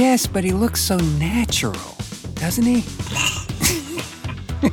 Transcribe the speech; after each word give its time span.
Yes, 0.00 0.26
but 0.26 0.44
he 0.44 0.52
looks 0.52 0.80
so 0.80 0.96
natural, 0.96 1.76
doesn't 2.32 2.64
he? 2.64 2.80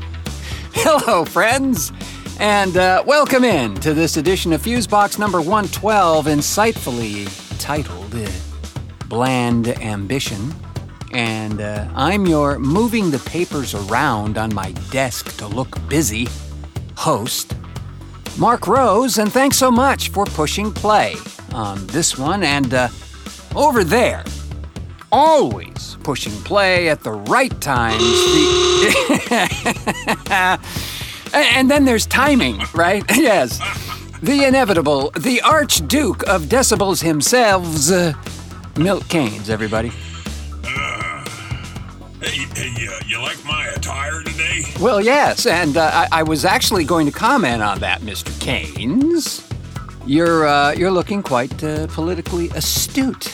Hello, 0.73 1.25
friends, 1.25 1.91
and 2.39 2.77
uh, 2.77 3.03
welcome 3.05 3.43
in 3.43 3.75
to 3.81 3.93
this 3.93 4.15
edition 4.15 4.53
of 4.53 4.61
Fusebox 4.61 5.19
number 5.19 5.39
112, 5.39 6.27
insightfully 6.27 7.59
titled 7.59 8.15
uh, 8.15 8.25
Bland 9.09 9.67
Ambition. 9.67 10.55
And 11.11 11.59
uh, 11.59 11.89
I'm 11.93 12.25
your 12.25 12.57
moving 12.57 13.11
the 13.11 13.19
papers 13.19 13.73
around 13.75 14.37
on 14.37 14.55
my 14.55 14.71
desk 14.91 15.35
to 15.39 15.47
look 15.47 15.77
busy 15.89 16.29
host, 16.95 17.53
Marc 18.37 18.65
Rose, 18.65 19.17
and 19.17 19.29
thanks 19.29 19.57
so 19.57 19.71
much 19.71 20.07
for 20.07 20.23
pushing 20.23 20.71
play 20.71 21.17
on 21.51 21.85
this 21.87 22.17
one 22.17 22.43
and 22.43 22.73
uh, 22.73 22.87
over 23.57 23.83
there 23.83 24.23
always 25.11 25.97
pushing 26.03 26.33
play 26.43 26.89
at 26.89 27.03
the 27.03 27.11
right 27.11 27.59
times. 27.61 28.01
The- 28.01 29.27
and 31.33 31.69
then 31.69 31.85
there's 31.85 32.05
timing, 32.05 32.61
right? 32.73 33.03
yes. 33.15 33.59
The 34.21 34.45
inevitable, 34.45 35.11
the 35.11 35.41
Archduke 35.41 36.23
of 36.27 36.43
decibels 36.43 37.03
himself, 37.03 37.91
uh, 37.91 38.13
Milt 38.79 39.03
Kanes, 39.05 39.49
everybody. 39.49 39.91
Hey, 42.19 42.45
hey, 42.55 42.87
uh, 42.87 42.99
you 43.07 43.19
like 43.21 43.37
my 43.45 43.67
attire 43.67 44.23
today? 44.23 44.63
Well, 44.81 44.99
yes, 44.99 45.45
and 45.45 45.77
uh, 45.77 45.91
I, 45.93 46.07
I 46.19 46.23
was 46.23 46.45
actually 46.45 46.83
going 46.83 47.05
to 47.05 47.11
comment 47.11 47.61
on 47.61 47.79
that, 47.79 48.01
Mr. 48.01 48.31
Kanes. 48.39 49.43
You're 50.07 50.47
uh, 50.47 50.71
you're 50.71 50.89
looking 50.91 51.21
quite 51.21 51.63
uh, 51.63 51.85
politically 51.87 52.49
astute 52.49 53.31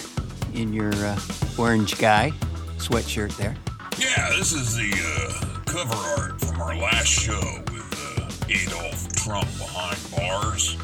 in 0.54 0.74
your 0.74 0.94
uh, 0.94 1.18
orange 1.58 1.98
guy 1.98 2.32
sweatshirt 2.78 3.36
there. 3.38 3.56
Yeah, 3.98 4.30
this 4.38 4.54
is 4.54 4.76
the 4.76 4.92
uh, 4.92 5.60
cover 5.66 5.96
art 6.22 6.40
from 6.42 6.62
our 6.62 6.76
last 6.76 7.08
show 7.08 7.40
with 7.72 8.20
uh, 8.20 8.50
Adolf 8.50 9.14
Trump 9.16 9.48
behind 9.58 9.98
bars. 10.16 10.78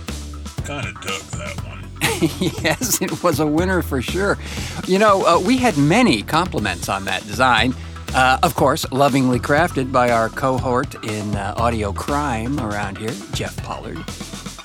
Kind 0.63 0.87
of 0.87 0.93
dug 1.01 1.21
that 1.21 1.65
one. 1.65 1.85
yes, 2.63 3.01
it 3.01 3.23
was 3.23 3.39
a 3.39 3.47
winner 3.47 3.81
for 3.81 4.01
sure. 4.01 4.37
You 4.85 4.99
know, 4.99 5.25
uh, 5.25 5.39
we 5.39 5.57
had 5.57 5.77
many 5.77 6.21
compliments 6.21 6.89
on 6.89 7.05
that 7.05 7.25
design. 7.25 7.73
Uh, 8.13 8.39
of 8.41 8.55
course, 8.55 8.89
lovingly 8.91 9.39
crafted 9.39 9.91
by 9.91 10.11
our 10.11 10.29
cohort 10.29 10.95
in 11.05 11.35
uh, 11.35 11.53
audio 11.57 11.93
crime 11.93 12.59
around 12.59 12.97
here, 12.97 13.13
Jeff 13.33 13.55
Pollard. 13.57 14.03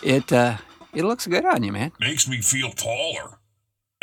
It 0.02 0.32
uh, 0.32 0.56
it 0.94 1.04
looks 1.04 1.26
good 1.26 1.44
on 1.44 1.62
you, 1.62 1.72
man. 1.72 1.92
Makes 2.00 2.28
me 2.28 2.40
feel 2.40 2.70
taller. 2.70 3.38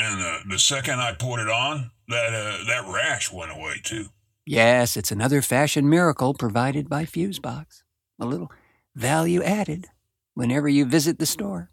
And 0.02 0.20
uh, 0.20 0.40
the 0.50 0.58
second 0.58 1.00
I 1.00 1.14
put 1.14 1.40
it 1.40 1.48
on, 1.48 1.92
that 2.08 2.34
uh, 2.34 2.64
that 2.66 2.92
rash 2.92 3.32
went 3.32 3.52
away 3.52 3.76
too. 3.84 4.08
Yes, 4.48 4.98
it's 4.98 5.12
another 5.12 5.44
fashion 5.44 5.88
miracle 5.88 6.34
provided 6.34 6.90
by 6.90 7.06
Fusebox. 7.06 7.84
A 8.20 8.26
little 8.26 8.52
value 8.96 9.44
added 9.44 9.88
whenever 10.34 10.68
you 10.68 10.86
visit 10.86 11.20
the 11.20 11.28
store. 11.28 11.70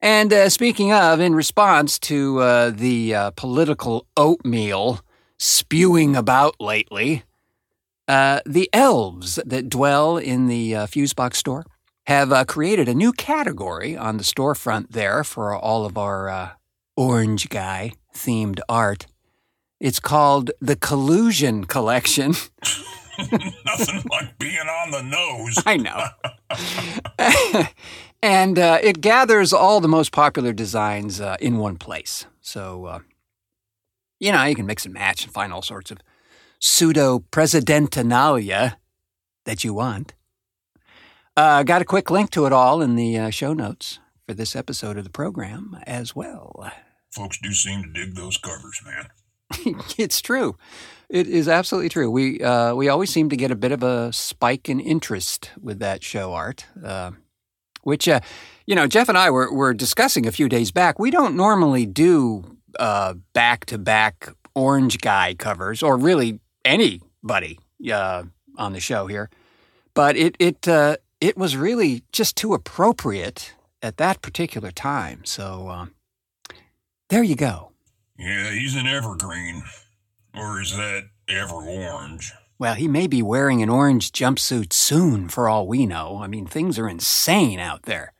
And 0.00 0.32
uh, 0.32 0.48
speaking 0.48 0.90
of, 0.90 1.20
in 1.20 1.34
response 1.34 1.98
to 2.00 2.38
uh, 2.38 2.70
the 2.70 3.14
uh, 3.14 3.30
political 3.32 4.06
oatmeal 4.16 5.00
spewing 5.38 6.16
about 6.16 6.58
lately, 6.58 7.24
uh, 8.08 8.40
the 8.46 8.70
elves 8.72 9.38
that 9.44 9.68
dwell 9.68 10.16
in 10.16 10.46
the 10.46 10.74
uh, 10.74 10.86
Fusebox 10.86 11.36
store 11.36 11.66
have 12.06 12.32
uh, 12.32 12.46
created 12.46 12.88
a 12.88 12.94
new 12.94 13.12
category 13.12 13.94
on 13.94 14.16
the 14.16 14.24
storefront 14.24 14.92
there 14.92 15.22
for 15.22 15.54
all 15.54 15.84
of 15.84 15.98
our 15.98 16.56
orange 17.00 17.48
guy 17.48 17.90
themed 18.14 18.60
art. 18.68 19.06
It's 19.80 19.98
called 19.98 20.50
the 20.60 20.76
Collusion 20.76 21.64
Collection. 21.64 22.34
Nothing 23.64 24.04
like 24.10 24.38
being 24.38 24.58
on 24.58 24.90
the 24.90 25.02
nose. 25.02 25.58
I 25.64 25.78
know. 25.78 26.08
and 28.22 28.58
uh, 28.58 28.78
it 28.82 29.00
gathers 29.00 29.54
all 29.54 29.80
the 29.80 29.88
most 29.88 30.12
popular 30.12 30.52
designs 30.52 31.22
uh, 31.22 31.38
in 31.40 31.56
one 31.56 31.78
place. 31.78 32.26
So, 32.42 32.84
uh, 32.84 32.98
you 34.18 34.30
know, 34.30 34.44
you 34.44 34.54
can 34.54 34.66
mix 34.66 34.84
and 34.84 34.92
match 34.92 35.24
and 35.24 35.32
find 35.32 35.54
all 35.54 35.62
sorts 35.62 35.90
of 35.90 36.00
pseudo 36.58 37.20
presidentinalia 37.32 38.76
that 39.46 39.64
you 39.64 39.72
want. 39.72 40.12
Uh, 41.34 41.62
got 41.62 41.80
a 41.80 41.86
quick 41.86 42.10
link 42.10 42.28
to 42.32 42.44
it 42.44 42.52
all 42.52 42.82
in 42.82 42.96
the 42.96 43.16
uh, 43.16 43.30
show 43.30 43.54
notes 43.54 44.00
for 44.26 44.34
this 44.34 44.54
episode 44.54 44.98
of 44.98 45.04
the 45.04 45.10
program 45.10 45.78
as 45.86 46.14
well. 46.14 46.70
Folks 47.10 47.38
do 47.42 47.52
seem 47.52 47.82
to 47.82 47.88
dig 47.88 48.14
those 48.14 48.36
covers, 48.36 48.80
man. 48.84 49.08
it's 49.98 50.20
true. 50.20 50.56
It 51.08 51.26
is 51.26 51.48
absolutely 51.48 51.88
true. 51.88 52.10
We 52.10 52.40
uh, 52.40 52.74
we 52.74 52.88
always 52.88 53.10
seem 53.10 53.28
to 53.30 53.36
get 53.36 53.50
a 53.50 53.56
bit 53.56 53.72
of 53.72 53.82
a 53.82 54.12
spike 54.12 54.68
in 54.68 54.78
interest 54.78 55.50
with 55.60 55.80
that 55.80 56.04
show 56.04 56.32
art, 56.34 56.66
uh, 56.84 57.12
which 57.82 58.08
uh, 58.08 58.20
you 58.64 58.76
know 58.76 58.86
Jeff 58.86 59.08
and 59.08 59.18
I 59.18 59.30
were 59.30 59.52
were 59.52 59.74
discussing 59.74 60.26
a 60.26 60.32
few 60.32 60.48
days 60.48 60.70
back. 60.70 61.00
We 61.00 61.10
don't 61.10 61.36
normally 61.36 61.84
do 61.84 62.58
back 63.32 63.66
to 63.66 63.78
back 63.78 64.28
orange 64.54 64.98
guy 64.98 65.34
covers, 65.34 65.82
or 65.82 65.96
really 65.96 66.38
anybody 66.64 67.58
uh, 67.92 68.24
on 68.56 68.72
the 68.72 68.80
show 68.80 69.08
here, 69.08 69.30
but 69.94 70.16
it 70.16 70.36
it 70.38 70.68
uh, 70.68 70.96
it 71.20 71.36
was 71.36 71.56
really 71.56 72.04
just 72.12 72.36
too 72.36 72.54
appropriate 72.54 73.54
at 73.82 73.96
that 73.96 74.22
particular 74.22 74.70
time. 74.70 75.24
So 75.24 75.68
um, 75.68 75.94
there 77.10 77.22
you 77.22 77.36
go. 77.36 77.72
Yeah, 78.18 78.50
he's 78.50 78.76
an 78.76 78.86
evergreen. 78.86 79.62
Or 80.34 80.60
is 80.60 80.76
that 80.76 81.08
ever 81.28 81.54
orange? 81.54 82.32
Well, 82.58 82.74
he 82.74 82.88
may 82.88 83.06
be 83.06 83.22
wearing 83.22 83.62
an 83.62 83.70
orange 83.70 84.12
jumpsuit 84.12 84.72
soon, 84.72 85.28
for 85.28 85.48
all 85.48 85.66
we 85.66 85.86
know. 85.86 86.20
I 86.22 86.26
mean, 86.26 86.46
things 86.46 86.78
are 86.78 86.88
insane 86.88 87.58
out 87.58 87.82
there. 87.84 88.12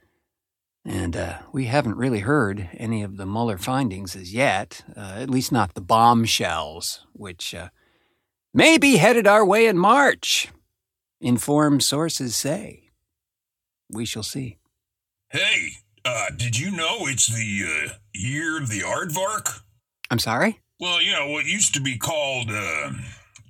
And 0.85 1.15
uh, 1.15 1.41
we 1.53 1.67
haven't 1.67 1.97
really 1.97 2.21
heard 2.21 2.71
any 2.73 3.03
of 3.03 3.19
the 3.19 3.27
Mueller 3.27 3.59
findings 3.59 4.17
as 4.17 4.33
yet, 4.33 4.83
uh, 4.97 5.17
at 5.19 5.29
least 5.29 5.53
not 5.53 5.75
the 5.75 5.83
bombshells, 5.83 7.07
which 7.13 7.55
uh, 7.55 7.69
may 8.55 8.79
be 8.79 8.97
headed 8.97 9.27
our 9.27 9.45
way 9.45 9.67
in 9.67 9.77
March, 9.77 10.49
informed 11.21 11.83
sources 11.83 12.35
say. 12.35 12.93
We 13.91 14.07
shall 14.07 14.23
see. 14.23 14.57
Hey, 15.29 15.73
uh, 16.05 16.27
did 16.37 16.59
you 16.59 16.71
know 16.71 17.07
it's 17.07 17.27
the 17.27 17.65
uh, 17.67 17.93
year 18.15 18.59
of 18.61 18.69
the 18.69 18.81
aardvark? 18.81 19.61
I'm 20.11 20.19
sorry? 20.19 20.61
Well, 20.79 21.03
you 21.03 21.13
know, 21.13 21.29
what 21.29 21.45
used 21.45 21.75
to 21.75 21.81
be 21.81 21.99
called 21.99 22.51
uh, 22.51 22.93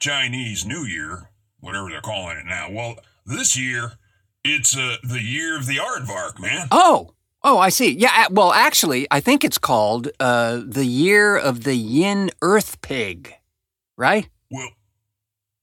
Chinese 0.00 0.66
New 0.66 0.84
Year, 0.84 1.30
whatever 1.60 1.88
they're 1.88 2.00
calling 2.00 2.36
it 2.38 2.46
now. 2.46 2.70
Well, 2.70 2.96
this 3.24 3.56
year, 3.56 3.92
it's 4.44 4.76
uh, 4.76 4.96
the 5.02 5.22
year 5.22 5.56
of 5.56 5.66
the 5.66 5.76
aardvark, 5.76 6.40
man. 6.40 6.66
Oh, 6.70 7.14
oh, 7.44 7.58
I 7.58 7.68
see. 7.68 7.92
Yeah, 7.92 8.26
well, 8.30 8.53
actually, 8.53 9.06
I 9.10 9.20
think 9.20 9.44
it's 9.44 9.58
called 9.58 10.08
uh, 10.18 10.60
the 10.64 10.86
year 10.86 11.36
of 11.36 11.64
the 11.64 11.76
yin 11.76 12.30
earth 12.42 12.80
pig, 12.80 13.34
right? 13.96 14.28
Well, 14.50 14.70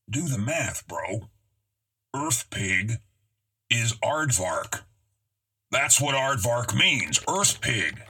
do 0.10 0.28
the 0.28 0.38
math, 0.38 0.88
bro. 0.88 1.30
Earth 2.16 2.50
pig 2.50 2.94
is 3.70 3.94
aardvark. 4.04 4.84
That's 5.72 6.00
what 6.02 6.16
aardvark 6.16 6.76
means, 6.76 7.20
earth 7.28 7.62
pig. 7.62 8.02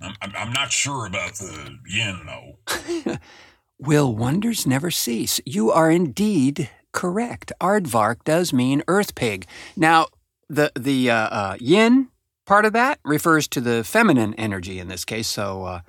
I'm, 0.00 0.14
I'm, 0.22 0.52
not 0.52 0.70
sure 0.70 1.06
about 1.06 1.34
the 1.34 1.76
yin, 1.86 2.20
though. 2.24 3.16
Will 3.78 4.14
wonders 4.14 4.66
never 4.66 4.90
cease? 4.90 5.40
You 5.44 5.70
are 5.72 5.90
indeed 5.90 6.70
correct. 6.92 7.52
Aardvark 7.60 8.24
does 8.24 8.52
mean 8.52 8.82
earth 8.88 9.14
pig. 9.14 9.46
Now, 9.76 10.06
the 10.48 10.72
the 10.74 11.10
uh, 11.10 11.14
uh, 11.14 11.56
yin 11.60 12.08
part 12.46 12.64
of 12.64 12.72
that 12.72 13.00
refers 13.04 13.48
to 13.48 13.60
the 13.60 13.84
feminine 13.84 14.34
energy 14.34 14.78
in 14.78 14.88
this 14.88 15.04
case. 15.04 15.28
So, 15.28 15.64
uh, 15.64 15.80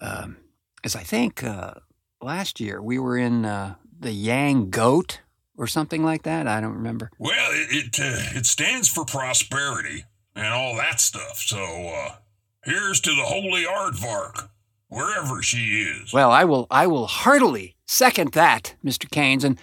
um, 0.00 0.38
as 0.82 0.96
I 0.96 1.02
think 1.02 1.44
uh, 1.44 1.74
last 2.20 2.58
year 2.58 2.82
we 2.82 2.98
were 2.98 3.16
in 3.16 3.44
uh, 3.44 3.74
the 3.98 4.12
yang 4.12 4.70
goat 4.70 5.20
or 5.56 5.66
something 5.66 6.02
like 6.02 6.22
that. 6.24 6.46
I 6.46 6.60
don't 6.60 6.74
remember. 6.74 7.10
Well, 7.18 7.50
it 7.52 7.68
it, 7.70 8.00
uh, 8.00 8.38
it 8.38 8.46
stands 8.46 8.88
for 8.88 9.04
prosperity 9.04 10.04
and 10.36 10.54
all 10.54 10.76
that 10.76 11.00
stuff. 11.00 11.38
So, 11.38 11.58
uh, 11.58 12.16
here's 12.64 13.00
to 13.00 13.10
the 13.10 13.24
holy 13.24 13.64
aardvark, 13.64 14.50
wherever 14.88 15.42
she 15.42 15.82
is. 15.82 16.12
Well, 16.12 16.30
I 16.30 16.44
will 16.44 16.66
I 16.70 16.86
will 16.86 17.06
heartily 17.06 17.76
second 17.86 18.32
that, 18.32 18.76
Mr. 18.84 19.08
Kanes, 19.08 19.42
and 19.42 19.58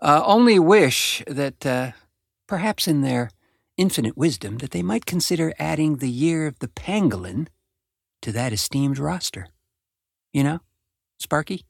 uh, 0.00 0.22
only 0.24 0.58
wish 0.58 1.22
that 1.26 1.66
uh, 1.66 1.92
perhaps 2.46 2.88
in 2.88 3.02
their 3.02 3.30
infinite 3.76 4.16
wisdom 4.16 4.58
that 4.58 4.70
they 4.70 4.82
might 4.82 5.06
consider 5.06 5.52
adding 5.58 5.96
the 5.96 6.10
year 6.10 6.46
of 6.46 6.58
the 6.60 6.68
pangolin 6.68 7.48
to 8.20 8.30
that 8.32 8.52
esteemed 8.52 8.98
roster. 8.98 9.48
You 10.32 10.44
know, 10.44 10.60
Sparky? 11.18 11.64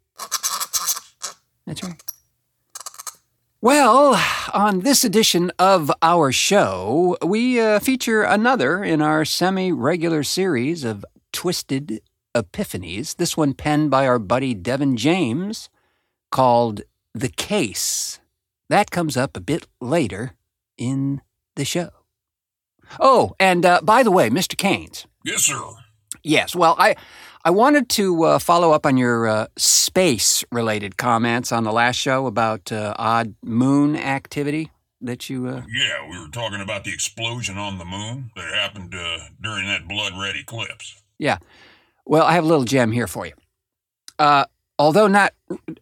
That's 1.66 1.82
right. 1.82 2.02
Well, 3.64 4.20
on 4.52 4.80
this 4.80 5.04
edition 5.04 5.52
of 5.56 5.88
our 6.02 6.32
show, 6.32 7.16
we 7.24 7.60
uh, 7.60 7.78
feature 7.78 8.24
another 8.24 8.82
in 8.82 9.00
our 9.00 9.24
semi 9.24 9.70
regular 9.70 10.24
series 10.24 10.82
of 10.82 11.04
Twisted 11.32 12.00
Epiphanies, 12.34 13.14
this 13.14 13.36
one 13.36 13.54
penned 13.54 13.88
by 13.88 14.04
our 14.08 14.18
buddy 14.18 14.52
Devin 14.52 14.96
James, 14.96 15.70
called 16.32 16.80
The 17.14 17.28
Case. 17.28 18.18
That 18.68 18.90
comes 18.90 19.16
up 19.16 19.36
a 19.36 19.40
bit 19.40 19.68
later 19.80 20.32
in 20.76 21.20
the 21.54 21.64
show. 21.64 21.90
Oh, 22.98 23.36
and 23.38 23.64
uh, 23.64 23.80
by 23.80 24.02
the 24.02 24.10
way, 24.10 24.28
Mr. 24.28 24.56
Kanes. 24.56 25.06
Yes, 25.24 25.42
sir. 25.42 25.60
Yes, 26.24 26.56
well, 26.56 26.74
I 26.80 26.96
I 27.44 27.50
wanted 27.50 27.88
to 27.90 28.22
uh, 28.24 28.38
follow 28.38 28.72
up 28.72 28.86
on 28.86 28.96
your 28.96 29.26
uh, 29.26 29.46
space 29.56 30.44
related 30.52 30.96
comments 30.96 31.50
on 31.50 31.64
the 31.64 31.72
last 31.72 31.96
show 31.96 32.26
about 32.26 32.70
uh, 32.70 32.94
odd 32.96 33.34
moon 33.42 33.96
activity 33.96 34.70
that 35.00 35.28
you. 35.28 35.48
Uh, 35.48 35.62
Yeah, 35.68 36.08
we 36.08 36.18
were 36.20 36.28
talking 36.28 36.60
about 36.60 36.84
the 36.84 36.92
explosion 36.92 37.58
on 37.58 37.78
the 37.78 37.84
moon 37.84 38.30
that 38.36 38.54
happened 38.54 38.94
uh, 38.94 39.18
during 39.42 39.66
that 39.66 39.88
blood 39.88 40.12
red 40.20 40.36
eclipse. 40.36 41.02
yeah. 41.18 41.38
Well, 42.04 42.24
I 42.24 42.32
have 42.32 42.42
a 42.42 42.46
little 42.48 42.64
gem 42.64 42.90
here 42.90 43.06
for 43.06 43.26
you. 43.26 43.32
Uh, 44.18 44.44
although 44.76 45.06
not 45.06 45.32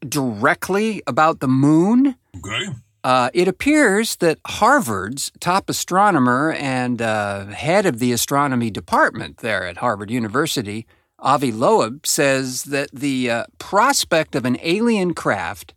directly 0.06 1.02
about 1.06 1.40
the 1.40 1.48
moon, 1.48 2.14
Okay? 2.36 2.66
uh, 3.04 3.30
it 3.32 3.48
appears 3.48 4.16
that 4.16 4.38
Harvard's 4.46 5.32
top 5.40 5.70
astronomer 5.70 6.52
and 6.52 7.00
uh, 7.00 7.46
head 7.46 7.86
of 7.86 8.00
the 8.00 8.12
astronomy 8.12 8.70
department 8.70 9.38
there 9.38 9.66
at 9.66 9.78
Harvard 9.78 10.10
University, 10.10 10.86
Avi 11.20 11.52
Loeb, 11.52 12.06
says 12.06 12.64
that 12.64 12.90
the 12.92 13.30
uh, 13.30 13.44
prospect 13.58 14.34
of 14.34 14.44
an 14.44 14.58
alien 14.62 15.14
craft 15.14 15.74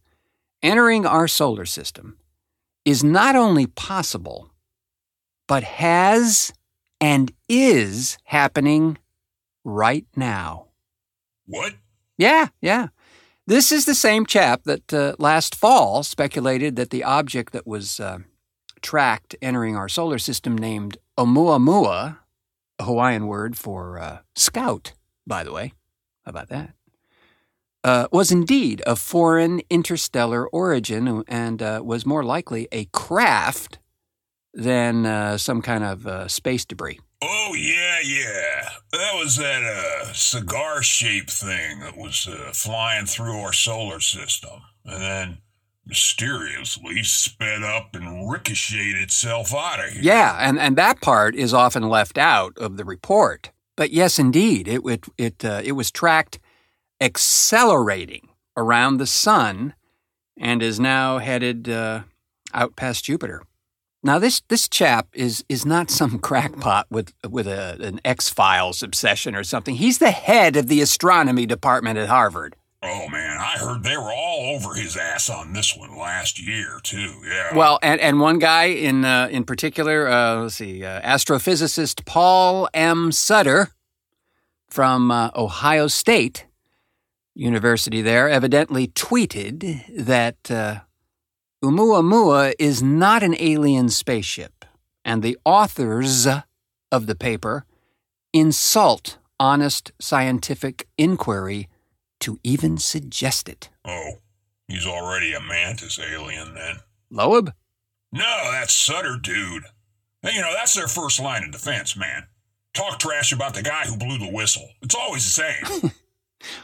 entering 0.61 1.05
our 1.05 1.27
solar 1.27 1.65
system 1.65 2.17
is 2.85 3.03
not 3.03 3.35
only 3.35 3.67
possible, 3.67 4.51
but 5.47 5.63
has 5.63 6.53
and 6.99 7.31
is 7.49 8.17
happening 8.25 8.97
right 9.63 10.05
now. 10.15 10.67
What? 11.45 11.73
Yeah, 12.17 12.47
yeah. 12.61 12.87
This 13.45 13.71
is 13.71 13.85
the 13.85 13.95
same 13.95 14.25
chap 14.25 14.63
that 14.63 14.93
uh, 14.93 15.15
last 15.19 15.53
fall 15.53 16.03
speculated 16.03 16.77
that 16.77 16.91
the 16.91 17.03
object 17.03 17.51
that 17.51 17.67
was 17.67 17.99
uh, 17.99 18.19
tracked 18.81 19.35
entering 19.41 19.75
our 19.75 19.89
solar 19.89 20.17
system, 20.17 20.57
named 20.57 20.97
Oumuamua, 21.17 22.19
a 22.79 22.83
Hawaiian 22.83 23.27
word 23.27 23.57
for 23.57 23.99
uh, 23.99 24.19
scout, 24.35 24.93
by 25.25 25.43
the 25.43 25.51
way, 25.51 25.73
how 26.25 26.29
about 26.29 26.49
that? 26.49 26.73
Uh, 27.83 28.07
was 28.11 28.31
indeed 28.31 28.81
of 28.81 28.97
foreign 28.97 29.61
interstellar 29.69 30.47
origin 30.47 31.23
and 31.27 31.61
uh, 31.61 31.81
was 31.83 32.05
more 32.05 32.23
likely 32.23 32.67
a 32.71 32.85
craft 32.85 33.79
than 34.53 35.05
uh, 35.05 35.37
some 35.37 35.61
kind 35.61 35.83
of 35.83 36.07
uh, 36.07 36.27
space 36.27 36.63
debris. 36.63 36.99
Oh, 37.21 37.53
yeah, 37.57 37.99
yeah. 38.03 38.69
That 38.91 39.13
was 39.15 39.35
that 39.37 39.63
uh, 39.63 40.13
cigar 40.13 40.81
shaped 40.81 41.31
thing 41.31 41.79
that 41.79 41.97
was 41.97 42.27
uh, 42.27 42.51
flying 42.53 43.05
through 43.05 43.39
our 43.39 43.53
solar 43.53 43.99
system 43.99 44.61
and 44.85 45.01
then 45.01 45.37
mysteriously 45.85 47.03
sped 47.03 47.63
up 47.63 47.95
and 47.95 48.29
ricocheted 48.29 49.01
itself 49.01 49.53
out 49.53 49.79
of 49.79 49.91
here. 49.91 50.01
Yeah, 50.01 50.37
and, 50.39 50.59
and 50.59 50.77
that 50.77 51.01
part 51.01 51.35
is 51.35 51.53
often 51.53 51.83
left 51.89 52.17
out 52.17 52.57
of 52.57 52.77
the 52.77 52.85
report. 52.85 53.51
But 53.75 53.91
yes, 53.91 54.19
indeed, 54.19 54.67
it 54.67 54.81
it 54.85 55.05
it, 55.17 55.45
uh, 55.45 55.61
it 55.63 55.73
was 55.73 55.91
tracked 55.91 56.39
accelerating 57.01 58.29
around 58.55 58.97
the 58.97 59.07
sun, 59.07 59.73
and 60.37 60.61
is 60.61 60.79
now 60.79 61.17
headed 61.17 61.67
uh, 61.67 62.03
out 62.53 62.75
past 62.75 63.03
Jupiter. 63.03 63.41
Now 64.03 64.19
this 64.19 64.41
this 64.49 64.67
chap 64.67 65.07
is 65.13 65.43
is 65.49 65.65
not 65.65 65.89
some 65.89 66.19
crackpot 66.27 66.87
with 66.91 67.13
with 67.27 67.47
a, 67.47 67.77
an 67.81 67.99
X 68.05 68.29
Files 68.29 68.83
obsession 68.83 69.35
or 69.35 69.43
something. 69.43 69.75
He's 69.75 69.97
the 69.97 70.11
head 70.11 70.55
of 70.55 70.67
the 70.67 70.81
astronomy 70.81 71.45
department 71.45 71.97
at 71.97 72.09
Harvard. 72.09 72.55
Oh, 72.85 73.07
man, 73.07 73.37
I 73.39 73.57
heard 73.57 73.83
they 73.83 73.95
were 73.95 74.11
all 74.11 74.55
over 74.55 74.73
his 74.73 74.97
ass 74.97 75.29
on 75.29 75.53
this 75.53 75.75
one 75.75 75.97
last 75.97 76.39
year, 76.39 76.79
too. 76.83 77.13
Yeah. 77.25 77.55
Well, 77.55 77.79
and, 77.81 78.01
and 78.01 78.19
one 78.19 78.39
guy 78.39 78.65
in 78.65 79.05
uh, 79.05 79.29
in 79.31 79.45
particular, 79.45 80.07
uh, 80.07 80.41
let's 80.41 80.55
see, 80.55 80.83
uh, 80.83 81.01
astrophysicist 81.01 82.05
Paul 82.05 82.67
M. 82.73 83.11
Sutter 83.11 83.69
from 84.69 85.11
uh, 85.11 85.29
Ohio 85.35 85.87
State 85.87 86.45
University 87.35 88.01
there 88.01 88.29
evidently 88.29 88.87
tweeted 88.87 89.83
that 90.05 90.51
uh, 90.51 90.79
is 92.59 92.83
not 92.83 93.23
an 93.23 93.35
alien 93.39 93.89
spaceship, 93.89 94.65
and 95.05 95.23
the 95.23 95.37
authors 95.45 96.27
of 96.91 97.07
the 97.07 97.15
paper 97.15 97.65
insult 98.33 99.17
honest 99.39 99.91
scientific 99.99 100.87
inquiry 100.97 101.69
to 102.23 102.39
even 102.43 102.77
suggest 102.77 103.47
it. 103.47 103.69
Oh, 103.85 104.19
he's 104.67 104.85
already 104.85 105.33
a 105.33 105.39
mantis 105.39 105.99
alien 105.99 106.53
then. 106.55 106.77
Loeb? 107.09 107.53
No, 108.11 108.51
that 108.51 108.69
Sutter 108.69 109.17
dude. 109.21 109.63
Hey, 110.21 110.35
you 110.35 110.41
know, 110.41 110.53
that's 110.53 110.73
their 110.73 110.87
first 110.87 111.19
line 111.19 111.43
of 111.43 111.51
defense, 111.51 111.95
man. 111.97 112.27
Talk 112.73 112.99
trash 112.99 113.31
about 113.31 113.53
the 113.53 113.61
guy 113.61 113.85
who 113.85 113.97
blew 113.97 114.17
the 114.17 114.31
whistle. 114.31 114.67
It's 114.81 114.95
always 114.95 115.23
the 115.23 115.43
same. 115.43 115.91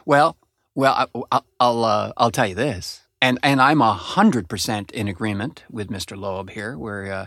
Well, 0.06 0.38
well, 0.75 0.94
I, 0.94 1.06
I'll 1.31 1.45
I'll, 1.59 1.83
uh, 1.83 2.13
I'll 2.17 2.31
tell 2.31 2.47
you 2.47 2.56
this, 2.56 3.01
and 3.21 3.39
and 3.44 3.61
I'm 3.61 3.81
a 3.81 3.94
hundred 3.94 4.50
percent 4.50 4.91
in 4.91 5.07
agreement 5.07 5.63
with 5.69 5.89
Mr. 5.89 6.17
Loeb 6.17 6.51
here, 6.51 6.77
where 6.77 7.11
uh, 7.11 7.25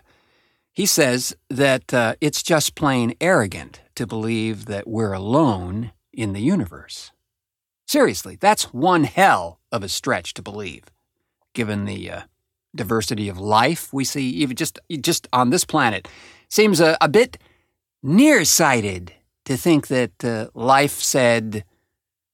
he 0.72 0.86
says 0.86 1.36
that 1.50 1.92
uh, 1.92 2.14
it's 2.20 2.42
just 2.42 2.74
plain 2.74 3.14
arrogant 3.20 3.80
to 3.94 4.06
believe 4.06 4.66
that 4.66 4.86
we're 4.86 5.12
alone 5.12 5.92
in 6.12 6.32
the 6.32 6.40
universe. 6.40 7.10
Seriously, 7.92 8.38
that's 8.40 8.72
one 8.72 9.04
hell 9.04 9.60
of 9.70 9.82
a 9.82 9.88
stretch 9.90 10.32
to 10.32 10.40
believe, 10.40 10.84
given 11.52 11.84
the 11.84 12.10
uh, 12.10 12.20
diversity 12.74 13.28
of 13.28 13.38
life 13.38 13.92
we 13.92 14.02
see, 14.02 14.30
even 14.30 14.56
just 14.56 14.78
just 15.02 15.28
on 15.30 15.50
this 15.50 15.66
planet. 15.66 16.08
Seems 16.48 16.80
a, 16.80 16.96
a 17.02 17.08
bit 17.10 17.36
nearsighted 18.02 19.12
to 19.44 19.58
think 19.58 19.88
that 19.88 20.24
uh, 20.24 20.46
life 20.54 21.00
said. 21.00 21.64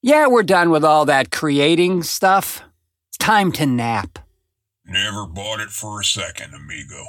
Yeah, 0.00 0.29
we're 0.29 0.45
done 0.45 0.71
with 0.71 0.85
all 0.85 1.05
that 1.07 1.33
creating 1.33 2.05
stuff. 2.05 2.62
It's 3.09 3.19
time 3.19 3.50
to 3.55 3.67
nap. 3.67 4.21
Never 4.87 5.27
bought 5.27 5.59
it 5.59 5.71
for 5.71 6.00
a 6.00 6.05
second, 6.05 6.55
amigo. 6.55 7.05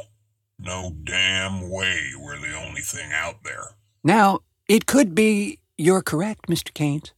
No 0.58 0.96
damn 1.04 1.70
way 1.70 2.00
we're 2.20 2.40
the 2.40 2.60
only 2.66 2.82
thing 2.82 3.12
out 3.14 3.44
there. 3.44 3.76
Now, 4.04 4.40
it 4.68 4.88
could 4.88 5.14
be 5.14 5.60
you're 5.78 6.02
correct, 6.02 6.48
Mr. 6.48 6.72
Kanes. 6.74 7.12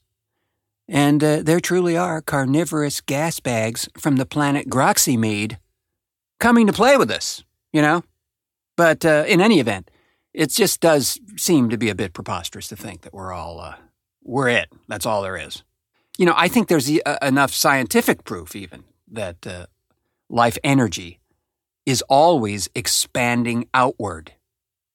And 0.93 1.23
uh, 1.23 1.41
there 1.41 1.61
truly 1.61 1.95
are 1.95 2.21
carnivorous 2.21 2.99
gas 2.99 3.39
bags 3.39 3.87
from 3.97 4.17
the 4.17 4.25
planet 4.25 4.67
Groxymead 4.67 5.57
coming 6.37 6.67
to 6.67 6.73
play 6.73 6.97
with 6.97 7.09
us, 7.09 7.45
you 7.71 7.81
know? 7.81 8.03
But 8.75 9.05
uh, 9.05 9.23
in 9.25 9.39
any 9.39 9.61
event, 9.61 9.89
it 10.33 10.49
just 10.49 10.81
does 10.81 11.17
seem 11.37 11.69
to 11.69 11.77
be 11.77 11.89
a 11.89 11.95
bit 11.95 12.11
preposterous 12.11 12.67
to 12.67 12.75
think 12.75 13.01
that 13.01 13.13
we're 13.13 13.31
all, 13.31 13.61
uh, 13.61 13.75
we're 14.21 14.49
it. 14.49 14.67
That's 14.89 15.05
all 15.05 15.21
there 15.21 15.37
is. 15.37 15.63
You 16.17 16.25
know, 16.25 16.33
I 16.35 16.49
think 16.49 16.67
there's 16.67 16.91
e- 16.91 17.01
uh, 17.05 17.17
enough 17.21 17.53
scientific 17.53 18.25
proof, 18.25 18.53
even, 18.53 18.83
that 19.09 19.47
uh, 19.47 19.67
life 20.29 20.57
energy 20.61 21.21
is 21.85 22.01
always 22.09 22.67
expanding 22.75 23.69
outward, 23.73 24.33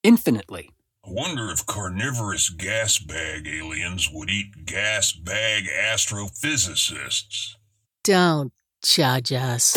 infinitely. 0.03 0.73
I 1.07 1.11
wonder 1.13 1.51
if 1.53 1.65
carnivorous 1.67 2.49
gas 2.49 2.99
bag 2.99 3.47
aliens 3.47 4.11
would 4.13 4.29
eat 4.29 4.67
gas 4.67 5.13
bag 5.13 5.65
astrophysicists. 5.65 7.55
Don't 8.03 8.53
judge 8.83 9.33
us. 9.33 9.77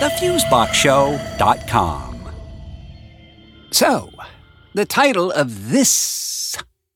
thefuseboxshow.com. 0.00 2.28
So, 3.70 4.10
the 4.74 4.84
title 4.84 5.30
of 5.30 5.70
this 5.70 6.23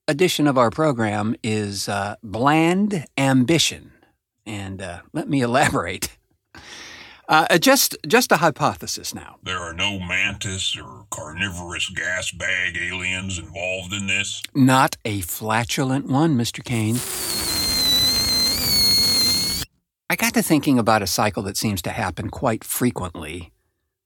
edition 0.09 0.47
of 0.47 0.57
our 0.57 0.71
program 0.71 1.35
is 1.43 1.87
uh, 1.87 2.15
Bland 2.23 3.05
Ambition. 3.17 3.91
And 4.45 4.81
uh, 4.81 5.01
let 5.13 5.29
me 5.29 5.41
elaborate. 5.49 6.17
Uh, 7.27 7.59
just, 7.59 7.95
just 8.07 8.31
a 8.31 8.37
hypothesis 8.37 9.13
now. 9.13 9.37
There 9.43 9.59
are 9.59 9.73
no 9.73 9.99
mantis 9.99 10.75
or 10.75 11.05
carnivorous 11.11 11.87
gas 11.89 12.31
bag 12.31 12.75
aliens 12.75 13.37
involved 13.37 13.93
in 13.93 14.07
this. 14.07 14.41
Not 14.55 14.97
a 15.05 15.21
flatulent 15.21 16.07
one, 16.07 16.35
Mr. 16.35 16.63
Kane. 16.63 16.95
I 20.09 20.15
got 20.15 20.33
to 20.33 20.41
thinking 20.41 20.79
about 20.79 21.03
a 21.03 21.07
cycle 21.07 21.43
that 21.43 21.55
seems 21.55 21.83
to 21.83 21.91
happen 21.91 22.31
quite 22.31 22.63
frequently 22.63 23.51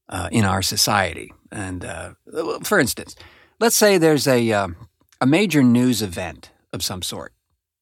uh, 0.09 0.27
in 0.33 0.43
our 0.43 0.61
society. 0.61 1.31
And 1.49 1.85
uh, 1.85 2.15
for 2.63 2.77
instance, 2.77 3.15
let's 3.61 3.77
say 3.77 3.97
there's 3.97 4.27
a, 4.27 4.51
um, 4.51 4.75
a 5.23 5.25
major 5.25 5.63
news 5.63 6.01
event 6.01 6.51
of 6.73 6.83
some 6.83 7.01
sort, 7.01 7.31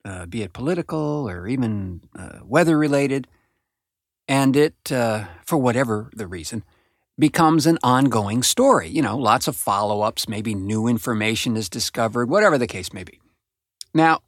uh, 0.06 0.28
be 0.28 0.44
it 0.44 0.54
political 0.54 1.28
or 1.28 1.48
even 1.48 2.02
uh, 2.16 2.38
weather 2.44 2.78
related, 2.78 3.28
and 4.28 4.56
it, 4.56 4.92
uh, 4.92 5.26
for 5.44 5.58
whatever 5.58 6.12
the 6.14 6.28
reason, 6.28 6.64
becomes 7.18 7.66
an 7.66 7.80
ongoing 7.82 8.44
story. 8.44 8.90
You 8.90 9.02
know, 9.02 9.18
lots 9.18 9.48
of 9.48 9.56
follow 9.56 10.02
ups, 10.02 10.30
maybe 10.30 10.54
new 10.54 10.86
information 10.86 11.58
is 11.58 11.68
discovered, 11.68 12.30
whatever 12.30 12.60
the 12.60 12.68
case 12.68 12.94
may 12.94 13.04
be. 13.04 13.20
Now, 13.92 14.20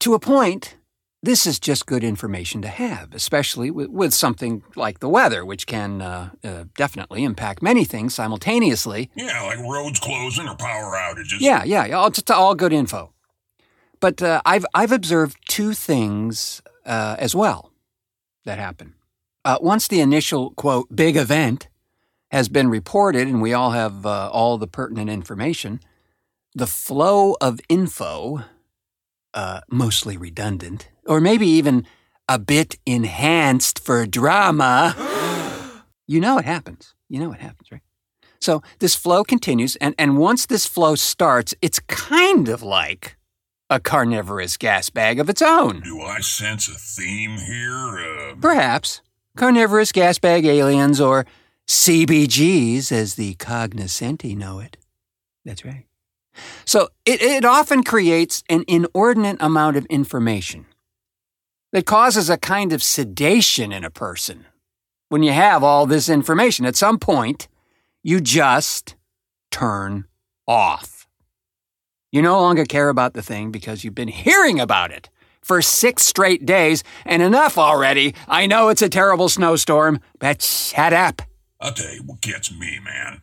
to 0.00 0.12
a 0.12 0.18
point, 0.18 0.76
this 1.22 1.46
is 1.46 1.60
just 1.60 1.86
good 1.86 2.02
information 2.02 2.62
to 2.62 2.68
have, 2.68 3.14
especially 3.14 3.70
with, 3.70 3.88
with 3.90 4.12
something 4.12 4.62
like 4.74 4.98
the 4.98 5.08
weather, 5.08 5.44
which 5.44 5.66
can 5.66 6.02
uh, 6.02 6.30
uh, 6.42 6.64
definitely 6.76 7.22
impact 7.22 7.62
many 7.62 7.84
things 7.84 8.14
simultaneously. 8.14 9.08
Yeah, 9.14 9.42
like 9.42 9.58
roads 9.60 10.00
closing 10.00 10.48
or 10.48 10.56
power 10.56 10.92
outages. 10.96 11.38
Yeah, 11.38 11.62
yeah, 11.62 11.84
all, 11.92 12.10
just 12.10 12.30
all 12.30 12.54
good 12.56 12.72
info. 12.72 13.12
But 14.00 14.20
uh, 14.20 14.42
I've 14.44 14.66
I've 14.74 14.90
observed 14.90 15.36
two 15.48 15.74
things 15.74 16.60
uh, 16.84 17.14
as 17.20 17.36
well 17.36 17.70
that 18.44 18.58
happen. 18.58 18.94
Uh, 19.44 19.58
once 19.60 19.86
the 19.86 20.00
initial 20.00 20.50
quote 20.50 20.94
big 20.94 21.16
event 21.16 21.68
has 22.32 22.48
been 22.48 22.68
reported, 22.68 23.28
and 23.28 23.40
we 23.40 23.52
all 23.52 23.70
have 23.70 24.04
uh, 24.04 24.28
all 24.32 24.58
the 24.58 24.66
pertinent 24.66 25.08
information, 25.08 25.78
the 26.52 26.66
flow 26.66 27.36
of 27.40 27.60
info, 27.68 28.40
mostly 29.70 30.16
redundant, 30.16 30.88
or 31.06 31.20
maybe 31.20 31.46
even 31.46 31.86
a 32.28 32.38
bit 32.38 32.78
enhanced 32.86 33.78
for 33.78 34.06
drama, 34.06 34.94
you 36.06 36.20
know 36.20 36.38
it 36.38 36.44
happens. 36.44 36.94
You 37.08 37.20
know 37.20 37.32
it 37.32 37.40
happens, 37.40 37.70
right? 37.70 37.82
So 38.40 38.62
this 38.80 38.94
flow 38.94 39.22
continues, 39.22 39.76
and, 39.76 39.94
and 39.98 40.18
once 40.18 40.46
this 40.46 40.66
flow 40.66 40.94
starts, 40.94 41.54
it's 41.62 41.78
kind 41.80 42.48
of 42.48 42.62
like 42.62 43.16
a 43.70 43.78
carnivorous 43.78 44.56
gas 44.56 44.90
bag 44.90 45.20
of 45.20 45.30
its 45.30 45.40
own. 45.40 45.80
Do 45.80 46.00
I 46.00 46.20
sense 46.20 46.68
a 46.68 46.74
theme 46.74 47.38
here? 47.38 47.98
Uh... 47.98 48.34
Perhaps. 48.40 49.00
Carnivorous 49.36 49.92
gas 49.92 50.18
bag 50.18 50.44
aliens, 50.44 51.00
or 51.00 51.24
CBGs 51.68 52.92
as 52.92 53.14
the 53.14 53.34
cognoscenti 53.34 54.34
know 54.34 54.58
it. 54.58 54.76
That's 55.44 55.64
right. 55.64 55.86
So 56.64 56.88
it, 57.06 57.22
it 57.22 57.44
often 57.44 57.82
creates 57.82 58.42
an 58.48 58.64
inordinate 58.66 59.36
amount 59.40 59.76
of 59.76 59.86
information 59.86 60.66
that 61.72 61.86
causes 61.86 62.30
a 62.30 62.36
kind 62.36 62.72
of 62.72 62.82
sedation 62.82 63.72
in 63.72 63.84
a 63.84 63.90
person. 63.90 64.46
When 65.08 65.22
you 65.22 65.32
have 65.32 65.62
all 65.62 65.86
this 65.86 66.08
information, 66.08 66.64
at 66.64 66.76
some 66.76 66.98
point, 66.98 67.48
you 68.02 68.20
just 68.20 68.96
turn 69.50 70.06
off. 70.46 71.06
You 72.10 72.22
no 72.22 72.40
longer 72.40 72.64
care 72.64 72.88
about 72.88 73.14
the 73.14 73.22
thing 73.22 73.50
because 73.50 73.84
you've 73.84 73.94
been 73.94 74.08
hearing 74.08 74.60
about 74.60 74.90
it 74.90 75.08
for 75.42 75.60
six 75.60 76.04
straight 76.04 76.46
days, 76.46 76.84
and 77.04 77.20
enough 77.20 77.58
already. 77.58 78.14
I 78.28 78.46
know 78.46 78.68
it's 78.68 78.82
a 78.82 78.88
terrible 78.88 79.28
snowstorm, 79.28 80.00
but 80.18 80.40
shut 80.40 80.92
up. 80.92 81.22
I'll 81.60 81.72
tell 81.72 81.92
you 81.92 82.02
what 82.02 82.20
gets 82.20 82.52
me, 82.52 82.78
man. 82.78 83.22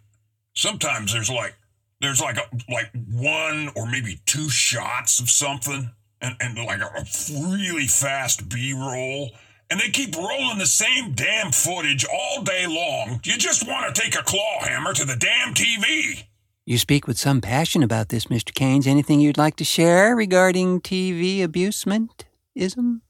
Sometimes 0.54 1.14
there's 1.14 1.30
like 1.30 1.56
there's 2.02 2.22
like 2.22 2.38
a, 2.38 2.44
like 2.72 2.92
one 3.10 3.72
or 3.76 3.86
maybe 3.86 4.20
two 4.26 4.50
shots 4.50 5.20
of 5.20 5.30
something, 5.30 5.92
and, 6.22 6.36
and 6.40 6.58
like 6.58 6.82
a, 6.82 6.86
a 6.86 7.50
really 7.50 7.88
fast 7.88 8.50
B 8.50 8.74
roll. 8.74 9.32
And 9.72 9.80
they 9.80 9.90
keep 9.90 10.16
rolling 10.16 10.58
the 10.58 10.66
same 10.66 11.14
damn 11.14 11.52
footage 11.52 12.06
all 12.06 12.42
day 12.44 12.66
long. 12.66 13.20
You 13.24 13.38
just 13.38 13.68
want 13.68 13.94
to 13.94 14.02
take 14.02 14.16
a 14.16 14.24
claw 14.24 14.62
hammer 14.62 14.94
to 14.94 15.06
the 15.06 15.16
damn 15.16 15.54
TV. 15.54 16.24
You 16.66 16.78
speak 16.78 17.08
with 17.08 17.18
some 17.18 17.42
passion 17.42 17.84
about 17.84 18.10
this, 18.10 18.26
Mr. 18.26 18.52
Kanes. 18.52 18.88
Anything 18.88 19.20
you'd 19.20 19.38
like 19.38 19.56
to 19.58 19.64
share 19.64 20.16
regarding 20.16 20.82
TV 20.82 21.44
abusement 21.44 22.26
ism? 22.56 23.02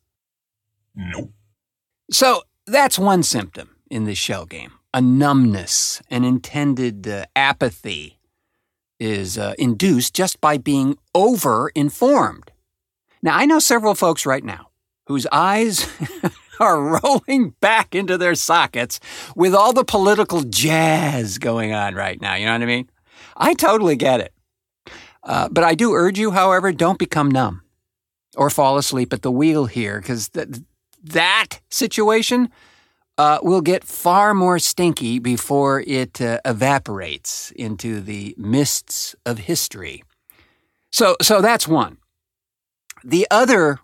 Nope. 0.95 1.31
So 2.11 2.43
that's 2.65 2.99
one 2.99 3.23
symptom 3.23 3.75
in 3.89 4.05
this 4.05 4.17
shell 4.17 4.45
game. 4.45 4.71
A 4.93 5.01
numbness, 5.01 6.01
an 6.09 6.23
intended 6.23 7.07
uh, 7.07 7.25
apathy 7.35 8.19
is 8.99 9.37
uh, 9.37 9.53
induced 9.57 10.13
just 10.13 10.41
by 10.41 10.57
being 10.57 10.97
over 11.15 11.69
informed. 11.75 12.48
Now, 13.21 13.37
I 13.37 13.45
know 13.45 13.59
several 13.59 13.95
folks 13.95 14.25
right 14.25 14.43
now 14.43 14.69
whose 15.07 15.27
eyes 15.31 15.87
are 16.59 16.99
rolling 17.01 17.55
back 17.61 17.95
into 17.95 18.17
their 18.17 18.35
sockets 18.35 18.99
with 19.35 19.53
all 19.53 19.73
the 19.73 19.83
political 19.83 20.41
jazz 20.43 21.37
going 21.37 21.73
on 21.73 21.95
right 21.95 22.19
now. 22.21 22.35
You 22.35 22.45
know 22.45 22.53
what 22.53 22.61
I 22.61 22.65
mean? 22.65 22.89
I 23.35 23.53
totally 23.53 23.95
get 23.95 24.21
it. 24.21 24.33
Uh, 25.23 25.49
but 25.49 25.63
I 25.63 25.75
do 25.75 25.93
urge 25.93 26.17
you, 26.17 26.31
however, 26.31 26.71
don't 26.71 26.99
become 26.99 27.29
numb 27.29 27.61
or 28.37 28.49
fall 28.49 28.77
asleep 28.77 29.11
at 29.11 29.21
the 29.21 29.31
wheel 29.31 29.65
here 29.65 29.99
because 29.99 30.29
th- 30.29 30.47
that 31.03 31.59
situation 31.69 32.49
uh, 33.17 33.39
will 33.43 33.61
get 33.61 33.83
far 33.83 34.33
more 34.33 34.59
stinky 34.59 35.19
before 35.19 35.81
it 35.85 36.21
uh, 36.21 36.39
evaporates 36.45 37.51
into 37.51 37.99
the 37.99 38.33
mists 38.37 39.13
of 39.25 39.39
history. 39.39 40.03
So, 40.91 41.17
so 41.21 41.41
that's 41.41 41.67
one. 41.67 41.97
The 43.03 43.27
other 43.31 43.79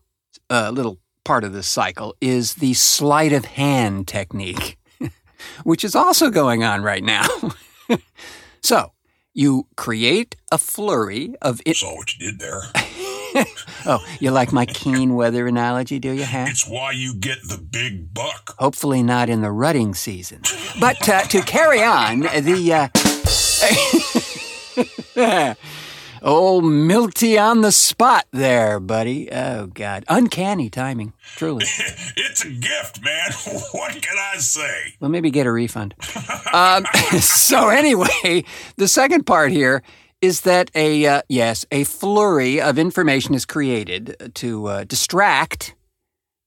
uh, 0.50 0.72
little 0.72 1.00
part 1.24 1.44
of 1.44 1.54
this 1.54 1.68
cycle 1.68 2.16
is 2.22 2.56
the 2.56 2.74
sleight 2.74 3.34
of 3.34 3.46
hand 3.46 4.08
technique, 4.08 4.78
which 5.64 5.84
is 5.84 5.96
also 5.96 6.30
going 6.30 6.64
on 6.64 6.84
right 6.84 7.04
now. 7.04 7.26
so, 8.62 8.92
you 9.34 9.68
create 9.76 10.36
a 10.52 10.58
flurry 10.58 11.36
of. 11.42 11.62
It- 11.66 11.78
Saw 11.78 11.96
what 11.96 12.14
you 12.18 12.32
did 12.32 12.40
there. 12.40 12.62
oh, 13.86 14.00
you 14.20 14.32
like 14.32 14.54
my 14.54 14.66
keen 14.66 15.16
weather 15.16 15.48
analogy, 15.48 16.00
do 16.00 16.12
you, 16.12 16.24
Hank? 16.24 16.50
It's 16.52 16.68
why 16.68 16.92
you 16.92 17.14
get 17.16 17.40
the 17.48 17.58
big 17.58 18.14
buck. 18.14 18.56
Hopefully 18.60 19.04
not 19.04 19.30
in 19.30 19.42
the 19.42 19.52
rutting 19.52 19.94
season. 19.94 20.42
But 20.80 21.08
uh, 21.10 21.24
to 21.24 21.42
carry 21.42 21.84
on, 21.84 22.22
the. 22.22 22.90
Uh, 25.18 25.56
Old 26.26 26.64
Milty 26.64 27.38
on 27.38 27.62
the 27.62 27.72
spot 27.72 28.26
there, 28.32 28.80
buddy. 28.80 29.32
Oh, 29.32 29.68
God. 29.68 30.04
Uncanny 30.08 30.72
timing, 30.72 31.14
truly. 31.36 31.66
it's 32.18 32.44
a 32.44 32.50
gift, 32.50 33.04
man. 33.04 33.30
What 33.74 33.92
can 34.02 34.16
I 34.34 34.40
say? 34.40 34.96
Well, 35.00 35.12
maybe 35.12 35.30
get 35.30 35.46
a 35.46 35.52
refund. 35.52 35.94
um, 36.52 36.86
so, 37.20 37.70
anyway, 37.70 38.44
the 38.76 38.88
second 38.88 39.28
part 39.28 39.52
here 39.52 39.84
is 40.20 40.42
that 40.42 40.72
a, 40.74 41.06
uh, 41.06 41.22
yes, 41.30 41.64
a 41.72 41.84
flurry 41.84 42.60
of 42.60 42.80
information 42.80 43.36
is 43.36 43.46
created 43.46 44.34
to 44.34 44.66
uh, 44.66 44.84
distract 44.86 45.76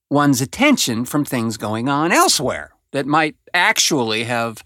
one's 0.09 0.41
attention 0.41 1.05
from 1.05 1.23
things 1.23 1.55
going 1.55 1.87
on 1.87 2.11
elsewhere 2.11 2.73
that 2.91 3.05
might 3.05 3.37
actually 3.53 4.25
have 4.25 4.61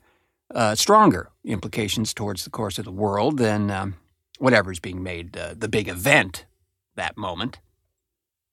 uh, 0.56 0.74
stronger 0.74 1.30
implications 1.46 2.16
towards 2.16 2.46
the 2.46 2.50
course 2.50 2.80
of 2.80 2.86
the 2.86 2.92
world 2.92 3.38
than. 3.38 3.70
Um, 3.70 3.96
whatever's 4.44 4.82
being 4.82 5.02
made 5.02 5.38
uh, 5.38 5.54
the 5.58 5.70
big 5.70 5.88
event 5.88 6.46
that 6.98 7.16
moment. 7.18 7.60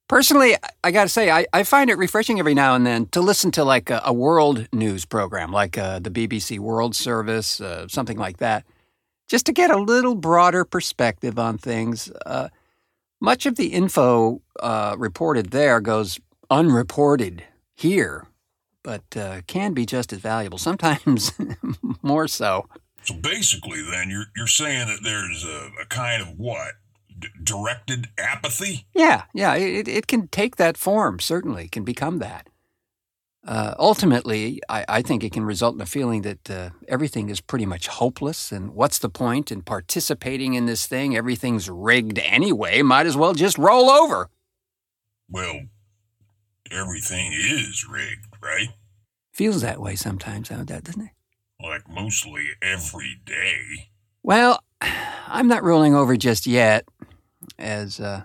Personally, 0.08 0.54
I 0.84 0.92
got 0.92 1.02
to 1.02 1.08
say, 1.08 1.30
I, 1.30 1.46
I, 1.52 1.64
find 1.64 1.90
it 1.90 1.98
refreshing 1.98 2.38
every 2.38 2.54
now 2.54 2.76
and 2.76 2.86
then 2.86 3.06
to 3.06 3.20
listen 3.20 3.50
to 3.52 3.64
like 3.64 3.90
a, 3.90 4.00
a 4.04 4.12
world 4.12 4.68
news 4.72 5.04
program, 5.04 5.52
like 5.52 5.76
uh, 5.76 5.98
the 5.98 6.10
BBC 6.10 6.60
World 6.60 6.94
Service, 6.94 7.60
uh, 7.60 7.88
something 7.88 8.18
like 8.18 8.38
that, 8.38 8.64
just 9.28 9.46
to 9.46 9.52
get 9.52 9.72
a 9.72 9.78
little 9.78 10.14
broader 10.14 10.64
perspective 10.64 11.40
on 11.40 11.58
things. 11.58 12.10
Uh, 12.24 12.48
much 13.20 13.44
of 13.44 13.56
the 13.56 13.68
info 13.68 14.40
uh, 14.60 14.94
reported 14.96 15.50
there 15.50 15.80
goes 15.80 16.20
unreported 16.50 17.42
here, 17.74 18.28
but 18.84 19.16
uh, 19.16 19.40
can 19.48 19.74
be 19.74 19.86
just 19.86 20.12
as 20.12 20.20
valuable, 20.20 20.58
sometimes 20.58 21.32
more 22.02 22.28
so. 22.28 22.68
So 23.02 23.14
basically, 23.14 23.82
then 23.82 24.10
you're 24.10 24.26
you're 24.36 24.46
saying 24.46 24.88
that 24.88 25.00
there's 25.02 25.44
a, 25.44 25.70
a 25.82 25.86
kind 25.86 26.22
of 26.22 26.38
what 26.38 26.74
D- 27.18 27.28
directed 27.42 28.08
apathy. 28.18 28.86
Yeah, 28.94 29.24
yeah, 29.34 29.54
it 29.54 29.88
it 29.88 30.06
can 30.06 30.28
take 30.28 30.56
that 30.56 30.76
form. 30.76 31.20
Certainly, 31.20 31.68
can 31.68 31.84
become 31.84 32.18
that. 32.18 32.48
Uh, 33.46 33.74
ultimately, 33.78 34.60
I, 34.68 34.84
I, 34.86 35.02
think 35.02 35.24
it 35.24 35.32
can 35.32 35.44
result 35.44 35.74
in 35.74 35.80
a 35.80 35.86
feeling 35.86 36.20
that 36.22 36.50
uh, 36.50 36.70
everything 36.88 37.30
is 37.30 37.40
pretty 37.40 37.64
much 37.64 37.88
hopeless, 37.88 38.52
and 38.52 38.74
what's 38.74 38.98
the 38.98 39.08
point 39.08 39.50
in 39.50 39.62
participating 39.62 40.52
in 40.52 40.66
this 40.66 40.86
thing? 40.86 41.16
Everything's 41.16 41.70
rigged 41.70 42.18
anyway. 42.18 42.82
Might 42.82 43.06
as 43.06 43.16
well 43.16 43.32
just 43.32 43.56
roll 43.56 43.88
over. 43.88 44.28
Well, 45.30 45.62
everything 46.70 47.32
is 47.32 47.86
rigged, 47.88 48.26
right? 48.42 48.68
Feels 49.32 49.62
that 49.62 49.80
way 49.80 49.96
sometimes, 49.96 50.50
doesn't 50.50 51.00
it? 51.00 51.10
Like 51.62 51.88
mostly 51.88 52.48
every 52.62 53.20
day. 53.24 53.90
Well, 54.22 54.62
I'm 55.28 55.48
not 55.48 55.62
ruling 55.62 55.94
over 55.94 56.16
just 56.16 56.46
yet, 56.46 56.84
as 57.58 58.00
uh, 58.00 58.24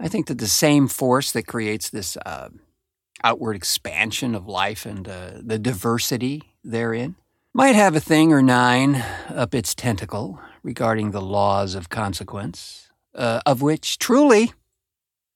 I 0.00 0.08
think 0.08 0.26
that 0.26 0.38
the 0.38 0.46
same 0.46 0.88
force 0.88 1.32
that 1.32 1.46
creates 1.46 1.90
this 1.90 2.16
uh, 2.26 2.48
outward 3.22 3.56
expansion 3.56 4.34
of 4.34 4.46
life 4.46 4.84
and 4.86 5.08
uh, 5.08 5.30
the 5.40 5.58
diversity 5.58 6.42
therein 6.62 7.16
might 7.52 7.74
have 7.74 7.94
a 7.94 8.00
thing 8.00 8.32
or 8.32 8.42
nine 8.42 8.96
up 9.28 9.54
its 9.54 9.74
tentacle 9.74 10.40
regarding 10.62 11.12
the 11.12 11.20
laws 11.20 11.74
of 11.74 11.88
consequence, 11.88 12.90
uh, 13.14 13.40
of 13.46 13.62
which 13.62 13.98
truly 13.98 14.52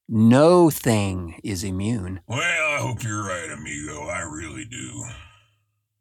no 0.09 0.71
thing 0.71 1.38
is 1.45 1.62
immune. 1.62 2.21
Well, 2.26 2.40
I 2.40 2.78
hope 2.80 3.02
you're 3.04 3.25
right, 3.25 3.50
amigo. 3.50 4.09
I 4.09 4.21
really 4.23 4.64
do. 4.64 5.04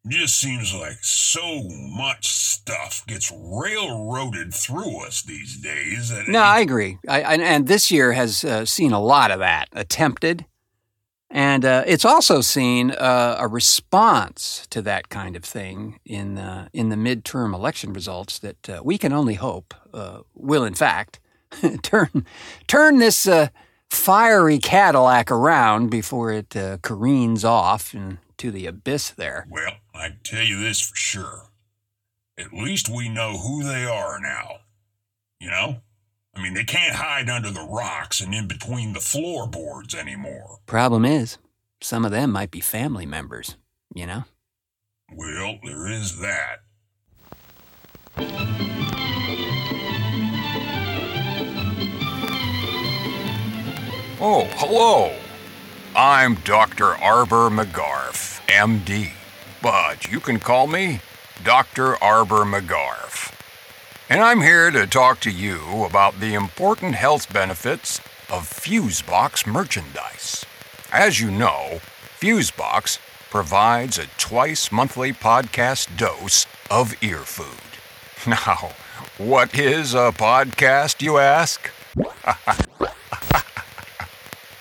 Just 0.10 0.40
seems 0.40 0.74
like 0.74 0.98
so 1.02 1.64
much 1.70 2.28
stuff 2.28 3.04
gets 3.08 3.32
railroaded 3.32 4.54
through 4.54 5.06
us 5.06 5.22
these 5.22 5.58
days. 5.58 6.12
No, 6.28 6.40
I 6.40 6.60
agree. 6.60 6.98
I, 7.08 7.22
and, 7.22 7.42
and 7.42 7.68
this 7.68 7.92
year 7.92 8.14
has 8.14 8.44
uh, 8.44 8.66
seen 8.66 8.94
a 8.94 9.02
lot 9.02 9.32
of 9.32 9.40
that 9.40 9.68
attempted. 9.74 10.46
And 11.30 11.66
uh, 11.66 11.84
it's 11.86 12.06
also 12.06 12.40
seen 12.40 12.92
uh, 12.92 13.36
a 13.38 13.48
response 13.48 14.66
to 14.70 14.82
that 14.84 15.10
kind 15.10 15.36
of 15.36 15.44
thing 15.44 16.00
in, 16.06 16.38
uh, 16.38 16.70
in 16.72 16.90
the 16.90 16.96
midterm 16.96 17.54
election 17.54 17.92
results 17.92 18.40
that 18.40 18.70
uh, 18.70 18.82
we 18.84 18.98
can 18.98 19.12
only 19.12 19.34
hope 19.34 19.74
uh, 19.94 20.22
will, 20.34 20.64
in 20.64 20.74
fact, 20.74 21.20
turn, 21.82 22.26
turn 22.68 23.00
this 23.00 23.28
uh, 23.28 23.50
fiery 23.90 24.58
Cadillac 24.58 25.30
around 25.32 25.90
before 25.90 26.32
it 26.32 26.56
uh, 26.56 26.78
careens 26.82 27.44
off 27.44 27.94
into 28.38 28.52
the 28.52 28.68
abyss 28.68 29.10
there. 29.10 29.48
Well, 29.50 29.74
I 29.96 30.10
can 30.10 30.20
tell 30.24 30.44
you 30.44 30.62
this 30.62 30.80
for 30.80 30.96
sure. 30.96 31.50
At 32.38 32.54
least 32.54 32.88
we 32.88 33.10
know 33.10 33.38
who 33.38 33.64
they 33.64 33.86
are 33.86 34.20
now. 34.20 34.58
You 35.40 35.50
know? 35.50 35.78
I 36.36 36.44
mean, 36.44 36.54
they 36.54 36.64
can't 36.64 36.96
hide 36.96 37.30
under 37.30 37.50
the 37.50 37.68
rocks 37.68 38.22
and 38.22 38.36
in 38.36 38.48
between 38.48 38.94
the 38.94 39.00
floorboards 39.00 39.96
anymore. 39.96 40.60
Problem 40.68 41.04
is, 41.04 41.40
some 41.82 42.06
of 42.06 42.12
them 42.12 42.32
might 42.32 42.52
be 42.52 42.60
family 42.60 43.08
members, 43.08 43.56
you 43.96 44.06
know? 44.06 44.26
Well, 45.16 45.58
there 45.64 45.88
is 45.88 46.20
that. 46.20 46.60
Oh, 54.20 54.48
hello. 54.58 55.16
I'm 56.00 56.36
Dr. 56.44 56.94
Arber 56.96 57.50
McGarf, 57.50 58.27
MD, 58.48 59.12
but 59.62 60.10
you 60.10 60.20
can 60.20 60.40
call 60.40 60.68
me 60.68 61.02
Dr. 61.44 62.02
Arber 62.02 62.46
McGarf. 62.46 63.34
And 64.10 64.22
I'm 64.22 64.42
here 64.42 64.72
to 64.72 64.88
talk 64.88 65.20
to 65.22 65.32
you 65.32 65.84
about 65.84 66.20
the 66.20 66.34
important 66.34 66.96
health 66.96 67.32
benefits 67.32 68.00
of 68.30 68.48
Fusebox 68.50 69.46
merchandise. 69.46 70.46
As 70.94 71.20
you 71.20 71.30
know, 71.30 71.82
Fusebox 72.20 73.00
provides 73.30 73.98
a 73.98 74.08
twice 74.18 74.72
monthly 74.72 75.12
podcast 75.12 75.98
dose 75.98 76.46
of 76.72 76.96
ear 77.04 77.20
food. 77.20 77.62
Now, 78.28 78.72
what 79.18 79.58
is 79.58 79.94
a 79.94 80.12
podcast, 80.12 81.02
you 81.02 81.18
ask? 81.18 81.70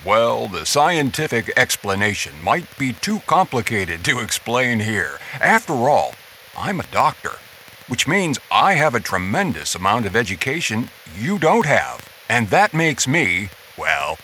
Well, 0.06 0.46
the 0.46 0.64
scientific 0.64 1.52
explanation 1.56 2.34
might 2.40 2.78
be 2.78 2.92
too 2.92 3.18
complicated 3.26 4.04
to 4.04 4.20
explain 4.20 4.78
here. 4.78 5.18
After 5.40 5.72
all, 5.72 6.14
I'm 6.56 6.78
a 6.78 6.86
doctor, 6.92 7.32
which 7.88 8.06
means 8.06 8.38
I 8.48 8.74
have 8.74 8.94
a 8.94 9.00
tremendous 9.00 9.74
amount 9.74 10.06
of 10.06 10.14
education 10.14 10.90
you 11.18 11.40
don't 11.40 11.66
have. 11.66 12.08
And 12.28 12.50
that 12.50 12.72
makes 12.72 13.08
me, 13.08 13.48
well, 13.76 14.16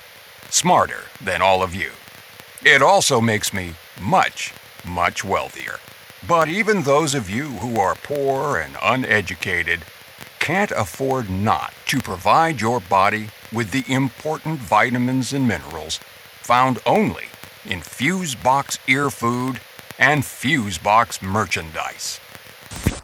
smarter 0.51 1.01
than 1.21 1.43
all 1.43 1.65
of 1.65 1.75
you. 1.75 1.91
It 2.65 2.81
also 2.81 3.21
makes 3.21 3.53
me 3.53 3.75
much, 4.01 4.55
much 4.87 5.25
wealthier. 5.25 5.81
But 6.29 6.47
even 6.47 6.83
those 6.83 7.13
of 7.13 7.29
you 7.29 7.49
who 7.59 7.81
are 7.81 7.97
poor 7.97 8.57
and 8.57 8.77
uneducated 8.81 9.81
can't 10.39 10.71
afford 10.71 11.29
not 11.29 11.75
to 11.87 11.99
provide 11.99 12.61
your 12.61 12.79
body 12.79 13.31
with 13.53 13.71
the 13.71 13.85
important 13.93 14.59
vitamins 14.59 15.33
and 15.33 15.47
minerals 15.47 15.99
found 16.41 16.79
only 16.87 17.27
in 17.65 17.81
Fusebox 17.81 18.79
ear 18.89 19.11
food 19.11 19.61
and 19.99 20.23
Fusebox 20.23 21.23
merchandise. 21.23 22.19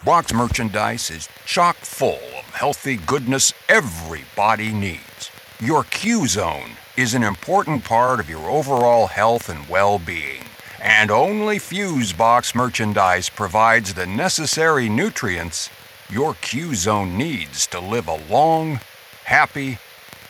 Box 0.05 0.33
merchandise 0.33 1.11
is 1.11 1.29
chock 1.45 1.77
full 1.77 2.21
of 2.39 2.55
healthy 2.55 2.97
goodness 2.97 3.53
everybody 3.69 4.73
needs. 4.73 5.31
Your 5.61 5.85
Q 5.85 6.27
Zone 6.27 6.71
is 6.97 7.15
an 7.15 7.23
important 7.23 7.85
part 7.85 8.21
of 8.21 8.31
your 8.31 8.49
overall 8.51 9.07
health 9.09 9.49
and 9.49 9.69
well 9.69 9.99
being, 9.99 10.45
and 10.81 11.11
only 11.11 11.59
Fusebox 11.59 12.55
merchandise 12.55 13.29
provides 13.29 13.95
the 13.95 14.07
necessary 14.07 14.89
nutrients 14.89 15.69
your 16.11 16.35
Q 16.35 16.75
Zone 16.75 17.19
needs 17.19 17.67
to 17.67 17.79
live 17.81 18.09
a 18.09 18.17
long, 18.33 18.81
happy, 19.25 19.79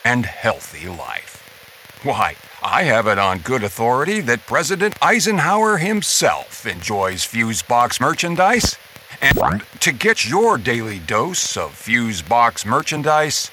and 0.09 0.25
healthy 0.25 0.88
life. 0.88 2.01
Why, 2.03 2.35
I 2.62 2.85
have 2.85 3.07
it 3.07 3.18
on 3.18 3.40
good 3.40 3.62
authority 3.62 4.23
that 4.23 4.47
President 4.47 4.97
Eisenhower 5.03 5.77
himself 5.77 6.64
enjoys 6.64 7.27
Fusebox 7.27 8.01
merchandise. 8.01 8.79
And 9.21 9.62
to 9.81 9.92
get 9.92 10.27
your 10.27 10.57
daily 10.57 10.99
dose 10.99 11.59
of 11.59 11.73
Fusebox 11.73 12.64
merchandise, 12.64 13.51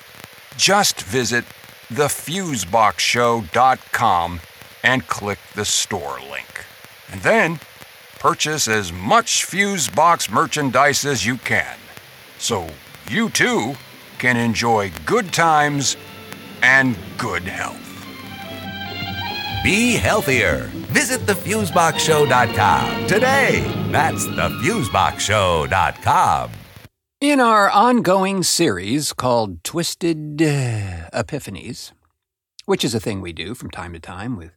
just 0.56 1.02
visit 1.02 1.44
thefuseboxshow.com 1.90 4.40
and 4.82 5.08
click 5.08 5.40
the 5.56 5.66
store 5.66 6.22
link. 6.32 6.64
And 7.12 7.22
then 7.22 7.60
purchase 8.20 8.70
as 8.70 8.94
much 8.94 9.46
Fusebox 9.46 10.32
merchandise 10.32 11.04
as 11.04 11.26
you 11.26 11.36
can, 11.38 11.78
so 12.38 12.70
you 13.10 13.30
too 13.30 13.76
can 14.20 14.38
enjoy 14.38 14.90
good 15.06 15.34
times 15.34 15.98
and 16.62 16.98
good 17.18 17.44
health. 17.44 17.82
Be 19.64 19.94
healthier. 19.94 20.70
Visit 20.94 21.22
thefuseboxshow.com 21.22 23.08
today. 23.08 23.64
That's 23.92 24.28
thefuseboxshow.com. 24.28 26.52
In 27.22 27.40
our 27.40 27.70
ongoing 27.72 28.44
series 28.44 29.14
called 29.14 29.64
Twisted 29.64 30.40
uh, 30.42 31.10
Epiphanies, 31.12 31.92
which 32.66 32.84
is 32.84 32.94
a 32.94 33.00
thing 33.00 33.22
we 33.22 33.34
do 33.34 33.56
from 33.56 33.72
time 33.72 33.94
to 33.94 34.00
time 34.00 34.38
with 34.38 34.52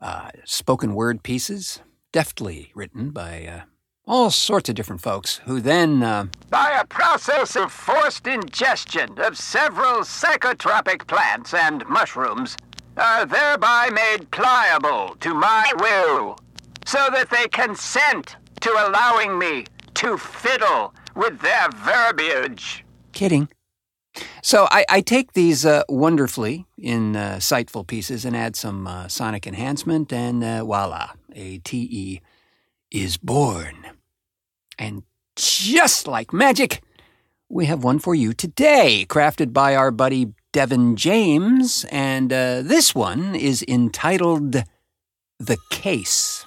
uh, 0.00 0.30
spoken 0.44 0.94
word 0.94 1.22
pieces, 1.22 1.80
deftly 2.12 2.70
written 2.74 3.10
by 3.10 3.44
uh, 3.44 3.60
all 4.06 4.30
sorts 4.30 4.68
of 4.68 4.74
different 4.74 5.00
folks, 5.00 5.36
who 5.44 5.60
then, 5.60 6.02
uh, 6.02 6.26
by 6.50 6.78
a 6.80 6.86
process 6.86 7.56
of 7.56 7.72
forced 7.72 8.26
ingestion 8.26 9.18
of 9.18 9.36
several 9.36 10.00
psychotropic 10.00 11.06
plants 11.06 11.54
and 11.54 11.86
mushrooms, 11.88 12.56
are 12.96 13.24
thereby 13.24 13.90
made 13.90 14.30
pliable 14.30 15.16
to 15.20 15.34
my 15.34 15.72
will, 15.78 16.38
so 16.86 17.08
that 17.10 17.30
they 17.30 17.48
consent 17.48 18.36
to 18.60 18.70
allowing 18.70 19.38
me 19.38 19.64
to 19.94 20.16
fiddle 20.16 20.94
with 21.14 21.40
their 21.40 21.68
verbiage. 21.70 22.84
Kidding. 23.12 23.48
So 24.42 24.68
I, 24.70 24.84
I 24.88 25.00
take 25.00 25.32
these 25.32 25.66
uh, 25.66 25.82
wonderfully 25.88 26.66
insightful 26.80 27.86
pieces 27.86 28.24
and 28.24 28.36
add 28.36 28.54
some 28.54 28.86
uh, 28.86 29.08
sonic 29.08 29.46
enhancement, 29.46 30.12
and 30.12 30.44
uh, 30.44 30.64
voila, 30.64 31.12
a 31.34 31.58
TE 31.58 32.20
is 32.90 33.16
born. 33.16 33.93
And 34.78 35.02
just 35.36 36.06
like 36.06 36.32
magic, 36.32 36.82
we 37.48 37.66
have 37.66 37.84
one 37.84 37.98
for 37.98 38.14
you 38.14 38.32
today, 38.32 39.06
crafted 39.08 39.52
by 39.52 39.74
our 39.76 39.90
buddy 39.90 40.34
Devin 40.52 40.96
James, 40.96 41.84
and 41.90 42.32
uh, 42.32 42.62
this 42.62 42.94
one 42.94 43.34
is 43.34 43.64
entitled 43.66 44.62
The 45.40 45.58
Case. 45.70 46.43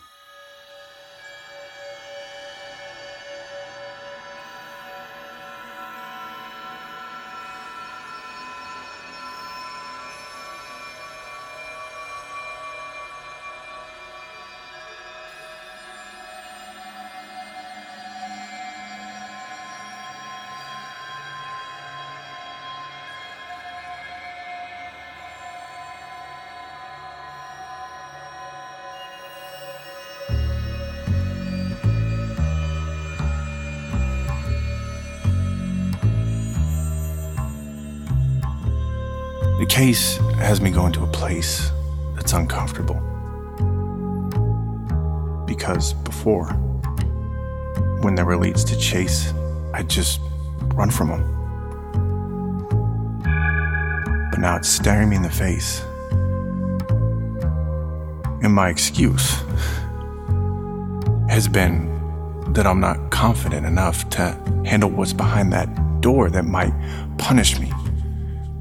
The 39.78 39.84
case 39.84 40.18
has 40.40 40.60
me 40.60 40.72
going 40.72 40.92
to 40.94 41.04
a 41.04 41.08
place 41.08 41.72
that's 42.16 42.34
uncomfortable. 42.34 42.96
Because 45.46 45.94
before, 45.94 46.48
when 48.02 48.16
there 48.16 48.26
were 48.26 48.38
leads 48.38 48.64
to 48.64 48.76
chase, 48.80 49.32
I'd 49.76 49.88
just 49.88 50.20
run 50.74 50.90
from 50.90 51.10
them. 51.10 51.22
But 54.32 54.40
now 54.40 54.56
it's 54.56 54.68
staring 54.68 55.10
me 55.10 55.18
in 55.18 55.22
the 55.22 55.30
face. 55.30 55.84
And 58.42 58.52
my 58.52 58.70
excuse 58.70 59.44
has 61.30 61.48
been 61.48 61.86
that 62.54 62.66
I'm 62.66 62.80
not 62.80 63.12
confident 63.12 63.68
enough 63.68 64.10
to 64.10 64.42
handle 64.66 64.90
what's 64.90 65.14
behind 65.14 65.54
that 65.54 66.02
door 66.02 66.32
that 66.32 66.46
might 66.46 66.74
punish 67.20 67.60
me, 67.60 67.72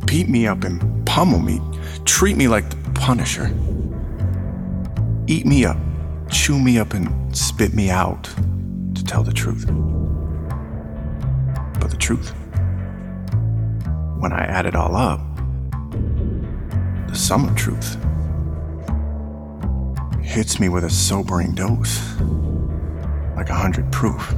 beat 0.04 0.28
me 0.28 0.46
up 0.46 0.62
and 0.62 1.05
pummel 1.16 1.40
me, 1.40 1.58
treat 2.04 2.36
me 2.36 2.46
like 2.46 2.68
the 2.68 2.76
Punisher, 2.90 3.46
eat 5.26 5.46
me 5.46 5.64
up, 5.64 5.78
chew 6.30 6.58
me 6.58 6.78
up, 6.78 6.92
and 6.92 7.34
spit 7.34 7.72
me 7.72 7.88
out 7.88 8.24
to 8.94 9.02
tell 9.02 9.22
the 9.22 9.32
truth. 9.32 9.64
But 11.80 11.88
the 11.88 11.96
truth, 11.96 12.34
when 14.18 14.30
I 14.30 14.44
add 14.44 14.66
it 14.66 14.76
all 14.76 14.94
up, 14.94 15.20
the 17.08 17.14
sum 17.14 17.48
of 17.48 17.56
truth 17.56 17.96
hits 20.20 20.60
me 20.60 20.68
with 20.68 20.84
a 20.84 20.90
sobering 20.90 21.54
dose, 21.54 21.98
like 23.36 23.48
a 23.48 23.54
hundred 23.54 23.90
proof. 23.90 24.34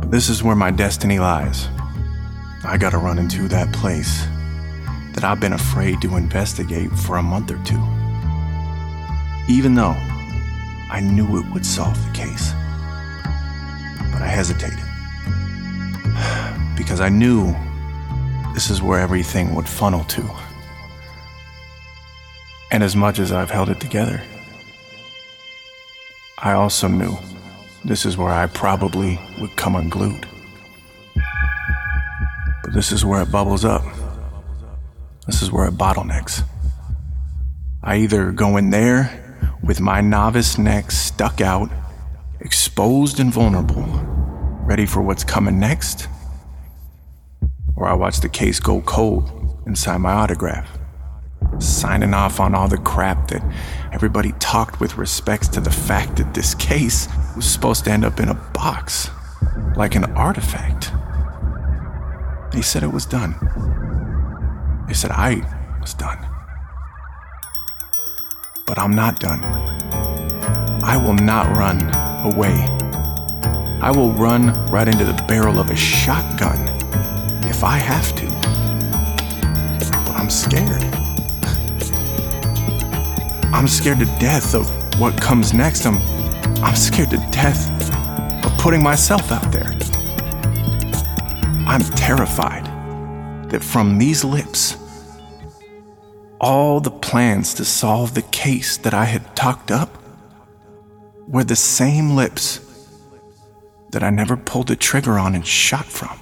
But 0.00 0.10
this 0.10 0.28
is 0.28 0.42
where 0.42 0.56
my 0.56 0.72
destiny 0.72 1.20
lies. 1.20 1.68
I 2.64 2.76
gotta 2.76 2.98
run 2.98 3.20
into 3.20 3.46
that 3.46 3.72
place 3.72 4.26
that 5.16 5.24
I've 5.24 5.40
been 5.40 5.54
afraid 5.54 6.02
to 6.02 6.16
investigate 6.16 6.92
for 6.92 7.16
a 7.16 7.22
month 7.22 7.50
or 7.50 7.56
two. 7.64 7.82
Even 9.48 9.74
though 9.74 9.96
I 10.90 11.00
knew 11.00 11.38
it 11.38 11.52
would 11.52 11.64
solve 11.64 11.96
the 12.06 12.12
case. 12.12 12.52
But 14.12 14.22
I 14.22 14.28
hesitated. 14.28 14.78
Because 16.76 17.00
I 17.00 17.08
knew 17.08 17.56
this 18.52 18.68
is 18.68 18.82
where 18.82 19.00
everything 19.00 19.54
would 19.54 19.66
funnel 19.66 20.04
to. 20.04 20.30
And 22.70 22.82
as 22.82 22.94
much 22.94 23.18
as 23.18 23.32
I've 23.32 23.50
held 23.50 23.70
it 23.70 23.80
together, 23.80 24.22
I 26.36 26.52
also 26.52 26.86
knew 26.86 27.16
this 27.82 28.04
is 28.04 28.18
where 28.18 28.32
I 28.32 28.46
probably 28.46 29.18
would 29.40 29.56
come 29.56 29.74
unglued. 29.74 30.26
But 32.62 32.74
this 32.74 32.92
is 32.92 33.06
where 33.06 33.22
it 33.22 33.32
bubbles 33.32 33.64
up. 33.64 33.95
This 35.26 35.42
is 35.42 35.50
where 35.50 35.66
it 35.66 35.74
bottlenecks. 35.74 36.42
I 37.82 37.96
either 37.96 38.32
go 38.32 38.56
in 38.56 38.70
there 38.70 39.44
with 39.62 39.80
my 39.80 40.00
novice 40.00 40.58
neck 40.58 40.90
stuck 40.90 41.40
out, 41.40 41.70
exposed 42.40 43.20
and 43.20 43.32
vulnerable, 43.32 43.84
ready 44.64 44.86
for 44.86 45.02
what's 45.02 45.24
coming 45.24 45.58
next, 45.58 46.08
or 47.76 47.88
I 47.88 47.94
watch 47.94 48.20
the 48.20 48.28
case 48.28 48.60
go 48.60 48.80
cold 48.82 49.62
and 49.66 49.76
sign 49.76 50.02
my 50.02 50.12
autograph 50.12 50.78
signing 51.58 52.14
off 52.14 52.40
on 52.40 52.54
all 52.54 52.68
the 52.68 52.78
crap 52.78 53.28
that 53.28 53.42
everybody 53.92 54.32
talked 54.32 54.80
with 54.80 54.98
respects 54.98 55.48
to 55.48 55.60
the 55.60 55.70
fact 55.70 56.16
that 56.16 56.34
this 56.34 56.54
case 56.54 57.08
was 57.34 57.46
supposed 57.46 57.84
to 57.84 57.90
end 57.90 58.04
up 58.04 58.20
in 58.20 58.28
a 58.28 58.34
box, 58.34 59.10
like 59.76 59.94
an 59.94 60.04
artifact. 60.12 60.92
They 62.52 62.62
said 62.62 62.82
it 62.82 62.92
was 62.92 63.06
done. 63.06 63.34
They 64.86 64.94
said 64.94 65.10
I 65.10 65.42
was 65.80 65.94
done. 65.94 66.18
But 68.66 68.78
I'm 68.78 68.94
not 68.94 69.18
done. 69.18 69.42
I 70.84 70.96
will 70.96 71.14
not 71.14 71.56
run 71.56 71.82
away. 72.24 72.54
I 73.82 73.90
will 73.90 74.12
run 74.12 74.52
right 74.70 74.86
into 74.86 75.04
the 75.04 75.24
barrel 75.26 75.58
of 75.58 75.70
a 75.70 75.76
shotgun 75.76 76.60
if 77.48 77.64
I 77.64 77.78
have 77.78 78.14
to. 78.14 78.26
But 80.04 80.16
I'm 80.16 80.30
scared. 80.30 80.84
I'm 83.52 83.66
scared 83.66 83.98
to 83.98 84.06
death 84.20 84.54
of 84.54 84.68
what 85.00 85.20
comes 85.20 85.52
next. 85.52 85.84
I'm, 85.84 85.98
I'm 86.62 86.76
scared 86.76 87.10
to 87.10 87.16
death 87.32 87.68
of 88.44 88.56
putting 88.58 88.82
myself 88.82 89.32
out 89.32 89.50
there. 89.50 89.72
I'm 91.66 91.80
terrified 91.80 92.65
that 93.48 93.62
from 93.62 93.98
these 93.98 94.24
lips, 94.24 94.76
all 96.40 96.80
the 96.80 96.90
plans 96.90 97.54
to 97.54 97.64
solve 97.64 98.14
the 98.14 98.22
case 98.22 98.76
that 98.78 98.94
I 98.94 99.04
had 99.04 99.34
talked 99.34 99.70
up 99.70 99.96
were 101.26 101.44
the 101.44 101.56
same 101.56 102.14
lips 102.14 102.60
that 103.90 104.02
I 104.02 104.10
never 104.10 104.36
pulled 104.36 104.68
the 104.68 104.76
trigger 104.76 105.18
on 105.18 105.34
and 105.34 105.46
shot 105.46 105.86
from. 105.86 106.18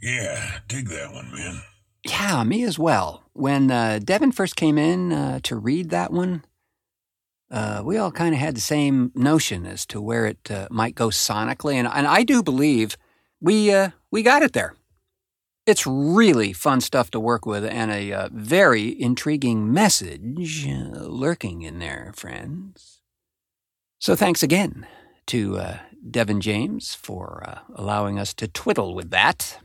Yeah, 0.00 0.58
dig 0.66 0.88
that 0.88 1.12
one, 1.12 1.30
man. 1.32 1.62
Yeah, 2.04 2.42
me 2.42 2.64
as 2.64 2.76
well. 2.76 3.22
When 3.34 3.70
uh, 3.70 4.00
Devin 4.02 4.32
first 4.32 4.56
came 4.56 4.76
in 4.76 5.12
uh, 5.12 5.38
to 5.44 5.54
read 5.54 5.90
that 5.90 6.12
one, 6.12 6.42
uh, 7.52 7.82
we 7.84 7.98
all 7.98 8.10
kind 8.10 8.34
of 8.34 8.40
had 8.40 8.56
the 8.56 8.60
same 8.60 9.12
notion 9.14 9.66
as 9.66 9.84
to 9.86 10.00
where 10.00 10.26
it 10.26 10.50
uh, 10.50 10.66
might 10.70 10.94
go 10.94 11.08
sonically, 11.08 11.74
and, 11.74 11.86
and 11.86 12.06
I 12.06 12.24
do 12.24 12.42
believe 12.42 12.96
we 13.40 13.72
uh, 13.72 13.90
we 14.10 14.22
got 14.22 14.42
it 14.42 14.54
there. 14.54 14.74
It's 15.66 15.86
really 15.86 16.52
fun 16.52 16.80
stuff 16.80 17.10
to 17.12 17.20
work 17.20 17.46
with, 17.46 17.64
and 17.64 17.90
a 17.90 18.12
uh, 18.12 18.28
very 18.32 19.00
intriguing 19.00 19.72
message 19.72 20.66
lurking 20.66 21.62
in 21.62 21.78
there, 21.78 22.12
friends. 22.16 23.00
So 24.00 24.16
thanks 24.16 24.42
again 24.42 24.86
to 25.26 25.60
Devin 26.10 26.40
James 26.40 26.94
for 26.94 27.62
allowing 27.76 28.18
us 28.18 28.34
to 28.34 28.48
twiddle 28.48 28.94
with 28.94 29.10
that. 29.10 29.58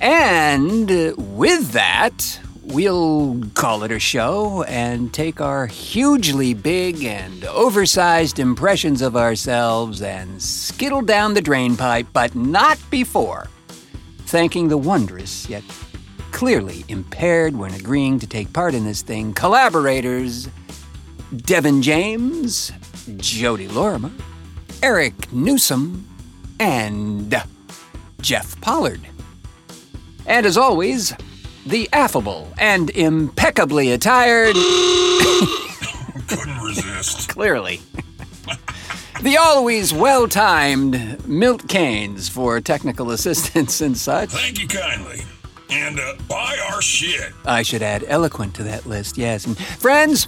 And 0.00 0.88
with 1.18 1.72
that, 1.72 2.40
we'll 2.70 3.40
call 3.54 3.82
it 3.82 3.90
a 3.90 3.98
show 3.98 4.62
and 4.64 5.12
take 5.12 5.40
our 5.40 5.66
hugely 5.66 6.54
big 6.54 7.04
and 7.04 7.44
oversized 7.44 8.38
impressions 8.38 9.02
of 9.02 9.16
ourselves 9.16 10.02
and 10.02 10.40
skittle 10.40 11.02
down 11.02 11.34
the 11.34 11.42
drainpipe, 11.42 12.06
but 12.12 12.34
not 12.34 12.78
before 12.90 13.48
thanking 14.26 14.68
the 14.68 14.78
wondrous 14.78 15.48
yet 15.48 15.64
clearly 16.30 16.84
impaired 16.88 17.56
when 17.56 17.74
agreeing 17.74 18.18
to 18.18 18.26
take 18.26 18.52
part 18.52 18.74
in 18.74 18.84
this 18.84 19.02
thing 19.02 19.34
collaborators 19.34 20.48
Devin 21.36 21.82
James, 21.82 22.72
Jodi 23.16 23.68
Lorimer, 23.68 24.10
Eric 24.82 25.32
Newsome, 25.32 26.06
and 26.58 27.34
Jeff 28.20 28.60
Pollard. 28.60 29.00
And 30.26 30.44
as 30.44 30.56
always, 30.56 31.14
the 31.66 31.88
affable 31.92 32.48
and 32.58 32.90
impeccably 32.90 33.92
attired. 33.92 34.54
Couldn't 36.28 36.60
resist. 36.62 37.28
Clearly. 37.28 37.80
the 39.22 39.36
always 39.36 39.92
well 39.92 40.28
timed 40.28 41.26
Milt 41.26 41.66
Kanes 41.66 42.30
for 42.30 42.60
technical 42.60 43.10
assistance 43.10 43.80
and 43.80 43.96
such. 43.96 44.30
Thank 44.30 44.60
you 44.60 44.68
kindly. 44.68 45.22
And 45.70 46.00
uh, 46.00 46.16
buy 46.28 46.58
our 46.70 46.82
shit. 46.82 47.32
I 47.44 47.62
should 47.62 47.82
add 47.82 48.04
eloquent 48.08 48.54
to 48.56 48.64
that 48.64 48.86
list, 48.86 49.16
yes. 49.16 49.46
And 49.46 49.56
friends, 49.56 50.26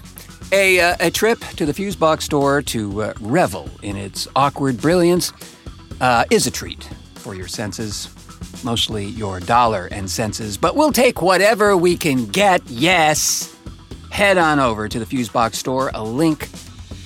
a, 0.53 0.81
uh, 0.81 0.97
a 1.01 1.11
trip 1.11 1.40
to 1.57 1.66
the 1.66 1.73
Fusebox 1.73 2.23
store 2.23 2.62
to 2.62 3.03
uh, 3.03 3.14
revel 3.21 3.68
in 3.83 3.97
its 3.97 4.29
awkward 4.37 4.81
brilliance 4.81 5.33
uh, 6.01 6.25
is 6.31 6.47
a 6.47 6.51
treat 6.51 6.88
for 7.14 7.35
your 7.35 7.49
senses 7.49 8.07
mostly 8.64 9.07
your 9.07 9.40
dollar 9.40 9.88
and 9.90 10.11
senses, 10.11 10.57
but 10.57 10.76
we'll 10.76 10.92
take 10.92 11.22
whatever 11.22 11.76
we 11.76 11.96
can 11.96 12.26
get, 12.26 12.62
yes. 12.68 13.57
Head 14.11 14.38
on 14.38 14.61
over 14.61 14.88
to 14.88 14.98
the 14.98 15.07
Fusebox 15.07 15.55
store, 15.55 15.90
a 15.94 16.02
link 16.02 16.48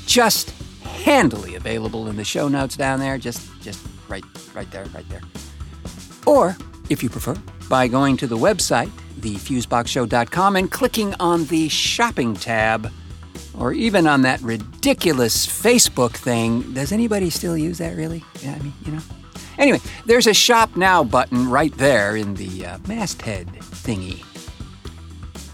just 0.07 0.51
handily 0.83 1.55
available 1.55 2.09
in 2.09 2.17
the 2.17 2.25
show 2.25 2.49
notes 2.49 2.77
down 2.77 2.99
there, 2.99 3.19
just 3.19 3.49
just 3.61 3.87
right 4.09 4.25
right 4.55 4.71
there, 4.71 4.85
right 4.87 5.09
there. 5.09 5.23
Or, 6.27 6.57
if 6.91 7.03
you 7.03 7.09
prefer, 7.09 7.37
by 7.69 7.87
going 7.87 8.17
to 8.19 8.27
the 8.27 8.37
website, 8.37 8.91
thefuseboxshow.com 9.21 10.57
and 10.57 10.71
clicking 10.71 11.15
on 11.21 11.47
the 11.47 11.69
shopping 11.69 12.35
tab 12.35 12.91
or 13.59 13.73
even 13.73 14.07
on 14.07 14.23
that 14.23 14.41
ridiculous 14.43 15.47
Facebook 15.47 16.13
thing. 16.13 16.73
Does 16.75 16.93
anybody 16.93 17.31
still 17.31 17.57
use 17.57 17.79
that 17.79 17.97
really? 17.97 18.25
Yeah, 18.43 18.55
I 18.55 18.59
mean, 18.59 18.75
you 18.85 18.93
know. 18.93 19.01
Anyway, 19.59 19.81
there's 20.05 20.27
a 20.27 20.35
Shop 20.35 20.77
Now 20.77 21.03
button 21.03 21.49
right 21.49 21.77
there 21.77 22.17
in 22.17 22.35
the 22.35 22.67
uh, 22.67 22.79
masthead 22.87 23.47
thingy. 23.49 24.25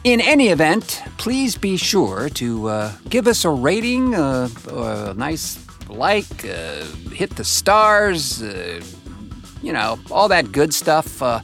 In 0.05 0.21
any 0.21 0.49
event, 0.49 1.01
please 1.17 1.57
be 1.57 1.77
sure 1.77 2.29
to 2.31 2.69
uh, 2.69 2.93
give 3.09 3.29
us 3.29 3.45
a 3.45 3.51
rating, 3.51 4.17
uh, 4.17 4.49
a 4.69 5.15
nice 5.15 5.65
like, 5.89 6.45
uh, 6.45 6.85
hit 7.13 7.31
the 7.37 7.45
stars, 7.45 8.43
uh, 8.43 8.83
you 9.63 9.73
know, 9.73 10.01
all 10.11 10.27
that 10.29 10.51
good 10.51 10.75
stuff. 10.75 11.23
Uh, 11.23 11.41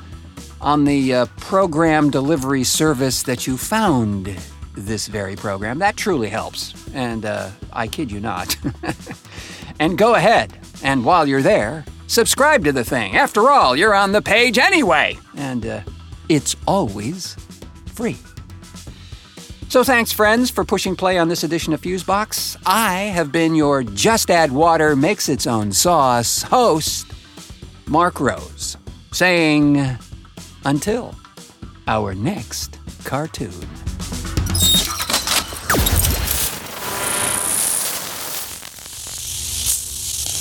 on 0.61 0.85
the 0.85 1.15
uh, 1.15 1.27
program 1.37 2.11
delivery 2.11 2.65
service 2.65 3.23
that 3.23 3.47
you 3.47 3.57
found 3.57 4.37
this 4.75 5.07
very 5.07 5.37
program. 5.37 5.79
That 5.79 5.97
truly 5.97 6.29
helps. 6.29 6.75
And 6.93 7.25
I 7.73 7.87
kid 7.87 8.11
you 8.11 8.19
not. 8.19 8.57
and 9.79 9.97
go 9.97 10.17
ahead, 10.17 10.59
and 10.83 11.05
while 11.05 11.29
you're 11.29 11.43
there, 11.43 11.85
subscribe 12.09 12.65
to 12.65 12.73
the 12.73 12.83
thing. 12.83 13.17
After 13.17 13.49
all, 13.51 13.77
you're 13.77 13.95
on 13.95 14.11
the 14.11 14.21
page 14.21 14.59
anyway. 14.59 15.17
And 15.37 15.65
uh, 15.65 15.81
it's 16.29 16.57
always 16.67 17.37
free. 17.87 18.17
So 19.69 19.85
thanks, 19.85 20.11
friends, 20.11 20.51
for 20.51 20.65
pushing 20.65 20.97
play 20.97 21.19
on 21.19 21.29
this 21.29 21.45
edition 21.45 21.75
of 21.75 21.83
Fusebox. 21.83 22.57
I 22.65 22.95
have 23.15 23.31
been 23.31 23.55
your 23.55 23.83
Just 23.83 24.31
Add 24.31 24.51
Water 24.51 24.97
Makes 24.97 25.29
Its 25.29 25.47
Own 25.47 25.73
Sauce 25.73 26.43
host, 26.43 27.07
Marc 27.87 28.19
Rose, 28.19 28.79
saying 29.13 29.99
until 30.65 31.15
our 31.87 32.15
next 32.15 32.79
cartoon. 33.05 33.53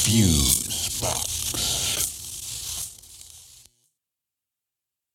Fuse. 0.08 0.57